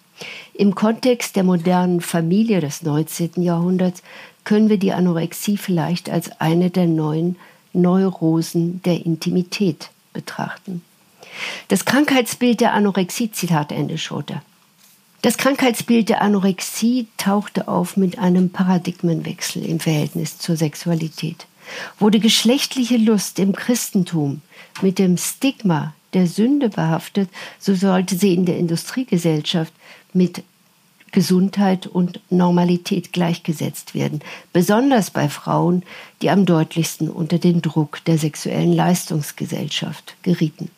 Im 0.54 0.74
Kontext 0.74 1.36
der 1.36 1.44
modernen 1.44 2.00
Familie 2.00 2.60
des 2.60 2.82
19. 2.82 3.42
Jahrhunderts 3.42 4.02
können 4.44 4.68
wir 4.68 4.78
die 4.78 4.92
Anorexie 4.92 5.56
vielleicht 5.56 6.10
als 6.10 6.40
eine 6.40 6.70
der 6.70 6.86
neuen 6.86 7.36
Neurosen 7.72 8.82
der 8.82 9.04
Intimität 9.04 9.90
betrachten. 10.12 10.82
Das 11.68 11.84
Krankheitsbild 11.84 12.60
der 12.60 12.74
Anorexie, 12.74 13.30
Zitat 13.32 13.72
Ende 13.72 13.98
Schotter. 13.98 14.42
Das 15.22 15.38
Krankheitsbild 15.38 16.10
der 16.10 16.22
Anorexie 16.22 17.06
tauchte 17.16 17.66
auf 17.66 17.96
mit 17.96 18.18
einem 18.18 18.50
Paradigmenwechsel 18.50 19.64
im 19.64 19.80
Verhältnis 19.80 20.38
zur 20.38 20.56
Sexualität. 20.56 21.46
Wurde 21.98 22.20
geschlechtliche 22.20 22.98
Lust 22.98 23.38
im 23.38 23.54
Christentum 23.54 24.42
mit 24.82 24.98
dem 24.98 25.16
Stigma 25.16 25.94
der 26.12 26.26
Sünde 26.26 26.68
behaftet, 26.68 27.28
so 27.58 27.74
sollte 27.74 28.16
sie 28.16 28.34
in 28.34 28.44
der 28.44 28.58
Industriegesellschaft 28.58 29.72
mit 30.12 30.44
Gesundheit 31.14 31.86
und 31.86 32.18
Normalität 32.28 33.12
gleichgesetzt 33.12 33.94
werden, 33.94 34.20
besonders 34.52 35.12
bei 35.12 35.28
Frauen, 35.28 35.84
die 36.20 36.28
am 36.28 36.44
deutlichsten 36.44 37.08
unter 37.08 37.38
den 37.38 37.62
Druck 37.62 38.04
der 38.06 38.18
sexuellen 38.18 38.72
Leistungsgesellschaft 38.72 40.16
gerieten. 40.24 40.72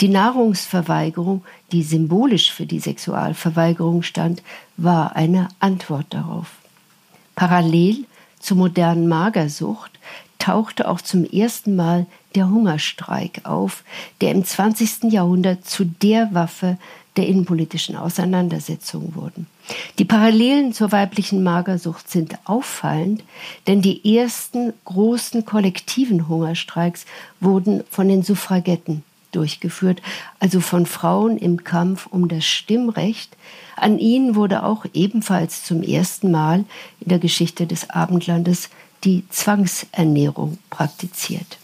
Die 0.00 0.08
Nahrungsverweigerung, 0.08 1.42
die 1.72 1.82
symbolisch 1.82 2.52
für 2.52 2.66
die 2.66 2.78
Sexualverweigerung 2.78 4.04
stand, 4.04 4.44
war 4.76 5.16
eine 5.16 5.48
Antwort 5.58 6.06
darauf. 6.10 6.52
Parallel 7.34 8.04
zur 8.38 8.58
modernen 8.58 9.08
Magersucht 9.08 9.90
tauchte 10.38 10.88
auch 10.88 11.00
zum 11.00 11.24
ersten 11.24 11.74
Mal 11.74 12.06
der 12.36 12.48
Hungerstreik 12.48 13.40
auf, 13.42 13.82
der 14.20 14.30
im 14.30 14.44
20. 14.44 15.10
Jahrhundert 15.10 15.64
zu 15.64 15.84
der 15.84 16.32
Waffe 16.32 16.78
der 17.16 17.26
innenpolitischen 17.28 17.96
Auseinandersetzung 17.96 19.14
wurden. 19.14 19.46
Die 19.98 20.04
Parallelen 20.04 20.72
zur 20.72 20.92
weiblichen 20.92 21.42
Magersucht 21.42 22.10
sind 22.10 22.36
auffallend, 22.44 23.22
denn 23.66 23.82
die 23.82 24.16
ersten 24.16 24.72
großen 24.84 25.44
kollektiven 25.44 26.28
Hungerstreiks 26.28 27.06
wurden 27.40 27.84
von 27.90 28.08
den 28.08 28.22
Suffragetten 28.22 29.04
durchgeführt, 29.34 30.00
also 30.38 30.60
von 30.60 30.86
Frauen 30.86 31.38
im 31.38 31.64
Kampf 31.64 32.06
um 32.06 32.28
das 32.28 32.44
Stimmrecht. 32.44 33.36
An 33.76 33.98
ihnen 33.98 34.34
wurde 34.34 34.64
auch 34.64 34.86
ebenfalls 34.92 35.64
zum 35.64 35.82
ersten 35.82 36.30
Mal 36.30 36.64
in 37.00 37.08
der 37.08 37.18
Geschichte 37.18 37.66
des 37.66 37.90
Abendlandes 37.90 38.70
die 39.02 39.24
Zwangsernährung 39.28 40.58
praktiziert. 40.70 41.58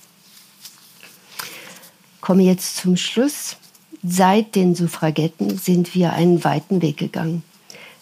Komme 2.20 2.42
jetzt 2.42 2.76
zum 2.76 2.96
Schluss. 2.96 3.56
Seit 4.02 4.54
den 4.54 4.74
Suffragetten 4.74 5.58
sind 5.58 5.94
wir 5.94 6.14
einen 6.14 6.42
weiten 6.42 6.80
Weg 6.80 6.96
gegangen. 6.96 7.42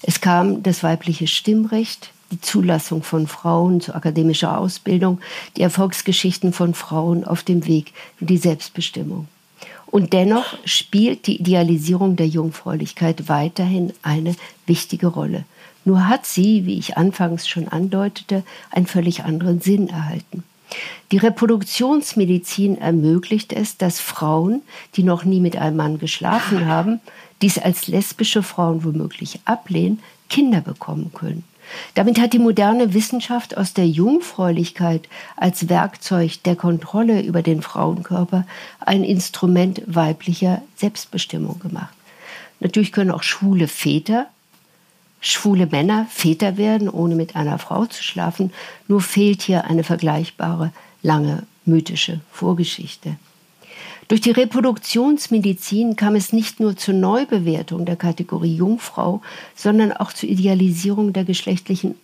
Es 0.03 0.21
kam 0.21 0.63
das 0.63 0.85
weibliche 0.85 1.27
Stimmrecht, 1.27 2.13
die 2.31 2.41
Zulassung 2.41 3.03
von 3.03 3.27
Frauen 3.27 3.81
zu 3.81 3.95
akademischer 3.95 4.59
Ausbildung, 4.59 5.21
die 5.57 5.63
Erfolgsgeschichten 5.63 6.53
von 6.53 6.75
Frauen 6.75 7.25
auf 7.25 7.43
dem 7.43 7.67
Weg 7.67 7.93
in 8.21 8.29
die 8.29 8.37
Selbstbestimmung. 8.37 9.27
Und 9.87 10.13
dennoch 10.13 10.57
spielt 10.65 11.27
die 11.27 11.41
Idealisierung 11.41 12.15
der 12.15 12.29
Jungfräulichkeit 12.29 13.29
weiterhin 13.29 13.93
eine 14.03 14.37
wichtige 14.67 15.09
Rolle. 15.09 15.45
Nur 15.85 16.07
hat 16.07 16.27
sie, 16.27 16.67
wie 16.67 16.79
ich 16.79 16.97
anfangs 16.97 17.49
schon 17.49 17.67
andeutete, 17.67 18.45
einen 18.71 18.87
völlig 18.87 19.25
anderen 19.25 19.61
Sinn 19.61 19.89
erhalten. 19.89 20.45
Die 21.11 21.19
Reproduktionsmedizin 21.19 22.79
ermöglicht 22.79 23.53
es, 23.53 23.79
dass 23.79 24.01
Frauen, 24.01 24.63
die 24.95 25.03
noch 25.03 25.25
nie 25.25 25.41
mit 25.41 25.57
einem 25.57 25.77
Mann 25.77 25.99
geschlafen 25.99 26.67
haben, 26.67 27.01
dies 27.41 27.59
als 27.59 27.87
lesbische 27.87 28.43
Frauen 28.43 28.85
womöglich 28.85 29.41
ablehnen, 29.45 30.01
Kinder 30.29 30.61
bekommen 30.61 31.13
können. 31.15 31.45
Damit 31.95 32.21
hat 32.21 32.33
die 32.33 32.39
moderne 32.39 32.95
Wissenschaft 32.95 33.57
aus 33.57 33.75
der 33.75 33.87
Jungfräulichkeit 33.87 35.09
als 35.37 35.69
Werkzeug 35.69 36.43
der 36.45 36.57
Kontrolle 36.57 37.23
über 37.23 37.43
den 37.43 37.63
Frauenkörper 37.63 38.47
ein 38.81 39.05
Instrument 39.05 39.83
weiblicher 39.87 40.63
Selbstbestimmung 40.77 41.59
gemacht. 41.61 41.95
Natürlich 42.61 42.93
können 42.93 43.11
auch 43.11 43.23
schwule 43.23 43.69
Väter, 43.69 44.27
schwule 45.21 45.67
Männer 45.67 46.07
Väter 46.11 46.57
werden, 46.57 46.89
ohne 46.89 47.15
mit 47.15 47.37
einer 47.37 47.59
Frau 47.59 47.87
zu 47.87 48.03
schlafen. 48.03 48.53
Nur 48.87 49.01
fehlt 49.01 49.43
hier 49.43 49.65
eine 49.65 49.85
vergleichbare, 49.85 50.73
lange 51.03 51.45
mythische 51.65 52.21
Vorgeschichte. 52.33 53.17
Durch 54.09 54.23
die 54.23 54.31
Reproduktionsmedizin 54.31 55.95
kam 55.95 56.15
es 56.15 56.33
nicht 56.33 56.61
nur 56.61 56.77
zur 56.77 56.95
Neubewertung 56.95 57.85
der 57.85 57.97
Kategorie 57.97 58.55
Jungfrau, 58.55 59.21
sondern 59.55 59.93
auch 59.93 60.15
zur 60.15 60.31
Idealisierung 60.31 61.13
der 61.13 61.25
geschlechtlichen 61.25 61.95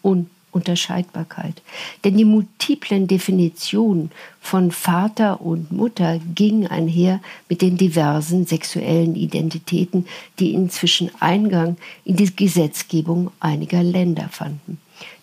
Ununterscheidbarkeit. 0.54 1.60
Denn 2.04 2.16
die 2.16 2.24
multiplen 2.24 3.08
Definitionen 3.08 4.10
von 4.40 4.70
Vater 4.70 5.40
und 5.40 5.72
Mutter 5.72 6.20
gingen 6.34 6.68
einher 6.68 7.20
mit 7.48 7.60
den 7.60 7.76
diversen 7.76 8.46
sexuellen 8.46 9.16
Identitäten, 9.16 10.06
die 10.38 10.54
inzwischen 10.54 11.10
Eingang 11.20 11.76
in 12.04 12.16
die 12.16 12.34
Gesetzgebung 12.34 13.32
einiger 13.40 13.82
Länder 13.82 14.28
fanden. 14.30 14.78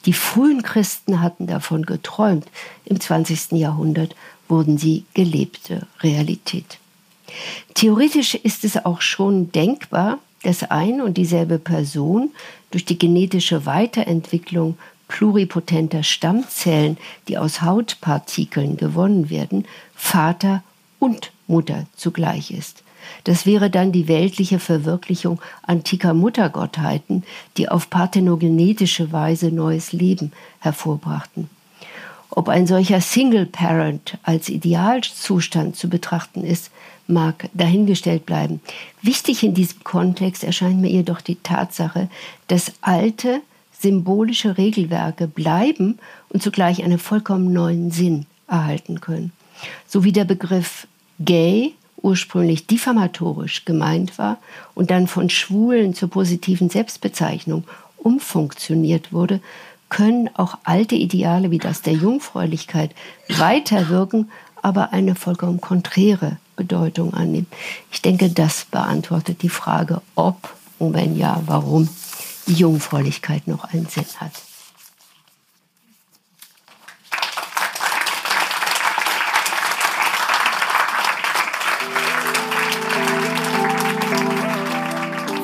Die 0.06 0.14
frühen 0.14 0.64
Christen 0.64 1.22
hatten 1.22 1.48
davon 1.48 1.84
geträumt, 1.84 2.48
im 2.86 3.00
20. 3.00 3.54
Jahrhundert 3.54 4.16
wurden 4.50 4.78
sie 4.78 5.06
gelebte 5.14 5.88
Realität. 6.02 6.78
Theoretisch 7.74 8.36
ist 8.36 8.66
es 8.66 8.84
auch 8.86 9.00
schon 9.00 9.52
denkbar, 9.54 10.20
dass 10.44 10.64
ein 10.64 11.02
und 11.02 11.18
dieselbe 11.18 11.60
Person 11.60 12.32
durch 12.72 12.86
die 12.86 12.98
genetische 12.98 13.66
Weiterentwicklung 13.66 14.78
pluripotenter 15.12 16.04
Stammzellen, 16.04 16.98
die 17.28 17.38
aus 17.38 17.62
Hautpartikeln 17.62 18.78
gewonnen 18.78 19.30
werden, 19.30 19.66
Vater 19.94 20.64
und 21.00 21.32
Mutter 21.48 21.86
zugleich 21.98 22.50
ist. 22.50 22.82
Das 23.26 23.46
wäre 23.46 23.70
dann 23.70 23.92
die 23.92 24.08
weltliche 24.08 24.58
Verwirklichung 24.58 25.42
antiker 25.64 26.14
Muttergottheiten, 26.14 27.24
die 27.58 27.68
auf 27.68 27.90
parthenogenetische 27.90 29.12
Weise 29.12 29.52
neues 29.52 29.92
Leben 29.92 30.32
hervorbrachten. 30.60 31.50
Ob 32.30 32.48
ein 32.48 32.66
solcher 32.66 33.02
Single 33.02 33.46
Parent 33.46 34.18
als 34.24 34.48
Idealzustand 34.48 35.76
zu 35.76 35.90
betrachten 35.90 36.46
ist, 36.46 36.72
mag 37.06 37.50
dahingestellt 37.54 38.26
bleiben. 38.26 38.62
Wichtig 39.02 39.44
in 39.44 39.54
diesem 39.54 39.84
Kontext 39.84 40.46
erscheint 40.46 40.80
mir 40.80 40.90
jedoch 40.90 41.20
die 41.20 41.36
Tatsache, 41.36 42.08
dass 42.48 42.72
alte 42.80 43.42
symbolische 43.82 44.58
Regelwerke 44.58 45.28
bleiben 45.28 45.98
und 46.30 46.44
zugleich 46.44 46.84
einen 46.84 47.00
vollkommen 47.00 47.52
neuen 47.52 47.92
Sinn 47.92 48.26
erhalten 48.48 49.02
können. 49.02 49.32
So 49.88 50.04
wie 50.04 50.12
der 50.12 50.26
Begriff 50.26 50.88
gay 51.20 51.74
ursprünglich 52.02 52.68
diffamatorisch 52.68 53.66
gemeint 53.66 54.18
war 54.18 54.38
und 54.74 54.90
dann 54.90 55.08
von 55.08 55.30
Schwulen 55.30 55.94
zur 55.94 56.10
positiven 56.10 56.70
Selbstbezeichnung 56.70 57.64
umfunktioniert 57.98 59.14
wurde, 59.14 59.40
können 59.90 60.30
auch 60.36 60.58
alte 60.64 60.96
Ideale 60.96 61.52
wie 61.52 61.58
das 61.58 61.82
der 61.82 61.94
Jungfräulichkeit 61.94 62.96
weiterwirken, 63.28 64.32
aber 64.62 64.94
eine 64.94 65.16
vollkommen 65.16 65.62
konträre 65.62 66.38
Bedeutung 66.56 67.14
annehmen. 67.14 67.48
Ich 67.92 68.02
denke, 68.02 68.30
das 68.30 68.66
beantwortet 68.66 69.42
die 69.42 69.50
Frage, 69.50 70.02
ob 70.16 70.56
und 70.80 70.94
wenn 70.94 71.16
ja, 71.16 71.42
warum 71.46 71.90
Jungfräulichkeit 72.48 73.48
noch 73.48 73.64
einen 73.66 73.88
Sinn 73.88 74.06
hat. 74.20 74.32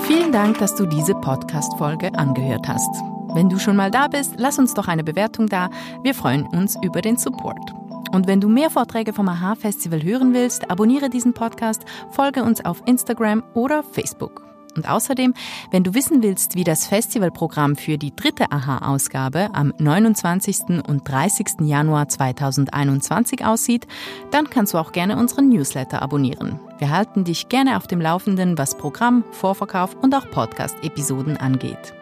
Vielen 0.07 0.31
Dank, 0.31 0.57
dass 0.60 0.75
du 0.75 0.86
diese 0.86 1.15
Podcast-Folge 1.15 2.13
angehört 2.15 2.67
hast. 2.67 2.89
Wenn 3.33 3.49
du 3.49 3.60
schon 3.60 3.75
mal 3.75 3.91
da 3.91 4.07
bist, 4.07 4.33
lass 4.38 4.57
uns 4.57 4.73
doch 4.73 4.88
eine 4.88 5.03
Bewertung 5.03 5.47
da. 5.47 5.69
Wir 6.03 6.15
freuen 6.15 6.45
uns 6.47 6.75
über 6.81 7.01
den 7.01 7.17
Support. 7.17 7.73
Und 8.12 8.25
wenn 8.25 8.41
du 8.41 8.47
mehr 8.47 8.69
Vorträge 8.69 9.13
vom 9.13 9.27
AHA-Festival 9.27 10.01
hören 10.01 10.33
willst, 10.33 10.71
abonniere 10.71 11.10
diesen 11.10 11.33
Podcast, 11.33 11.83
folge 12.10 12.43
uns 12.43 12.63
auf 12.63 12.81
Instagram 12.86 13.43
oder 13.53 13.83
Facebook. 13.83 14.46
Und 14.77 14.89
außerdem, 14.89 15.33
wenn 15.71 15.83
du 15.83 15.93
wissen 15.93 16.23
willst, 16.23 16.55
wie 16.55 16.63
das 16.63 16.87
Festivalprogramm 16.87 17.75
für 17.75 17.97
die 17.97 18.15
dritte 18.15 18.51
AHA-Ausgabe 18.51 19.49
am 19.53 19.73
29. 19.77 20.81
und 20.87 21.01
30. 21.03 21.61
Januar 21.61 22.07
2021 22.07 23.43
aussieht, 23.43 23.87
dann 24.31 24.49
kannst 24.49 24.73
du 24.73 24.77
auch 24.77 24.93
gerne 24.93 25.17
unseren 25.17 25.49
Newsletter 25.49 26.01
abonnieren. 26.01 26.59
Wir 26.77 26.91
halten 26.91 27.23
dich 27.23 27.49
gerne 27.49 27.75
auf 27.75 27.87
dem 27.87 27.99
Laufenden, 27.99 28.57
was 28.57 28.77
Programm, 28.77 29.23
Vorverkauf 29.31 29.95
und 29.95 30.13
auch 30.15 30.29
Podcast-Episoden 30.29 31.37
angeht. 31.37 31.93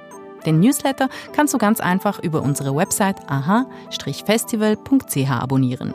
Den 0.46 0.60
Newsletter 0.60 1.10
kannst 1.34 1.54
du 1.54 1.58
ganz 1.58 1.80
einfach 1.80 2.20
über 2.20 2.44
unsere 2.44 2.76
Website 2.76 3.30
aha-festival.ch 3.30 5.32
abonnieren. 5.32 5.94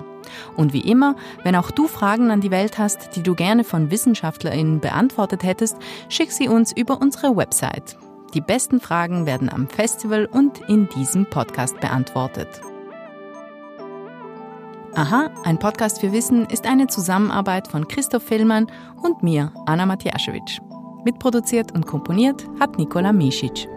Und 0.56 0.72
wie 0.72 0.80
immer, 0.80 1.16
wenn 1.44 1.56
auch 1.56 1.70
du 1.70 1.86
Fragen 1.86 2.30
an 2.30 2.40
die 2.40 2.50
Welt 2.50 2.78
hast, 2.78 3.16
die 3.16 3.22
du 3.22 3.34
gerne 3.34 3.64
von 3.64 3.90
WissenschaftlerInnen 3.90 4.80
beantwortet 4.80 5.42
hättest, 5.42 5.76
schick 6.08 6.32
sie 6.32 6.48
uns 6.48 6.72
über 6.72 7.00
unsere 7.00 7.36
Website. 7.36 7.96
Die 8.34 8.40
besten 8.40 8.80
Fragen 8.80 9.26
werden 9.26 9.48
am 9.48 9.68
Festival 9.68 10.26
und 10.26 10.60
in 10.68 10.88
diesem 10.88 11.26
Podcast 11.26 11.80
beantwortet. 11.80 12.60
Aha, 14.94 15.30
ein 15.44 15.58
Podcast 15.58 16.00
für 16.00 16.12
Wissen 16.12 16.46
ist 16.46 16.66
eine 16.66 16.88
Zusammenarbeit 16.88 17.68
von 17.68 17.86
Christoph 17.86 18.24
Fillmann 18.24 18.66
und 19.02 19.22
mir, 19.22 19.52
Anna 19.66 19.86
Matjaschewitsch. 19.86 20.60
Mitproduziert 21.04 21.72
und 21.72 21.86
komponiert 21.86 22.44
hat 22.58 22.76
Nikola 22.76 23.12
Misic. 23.12 23.68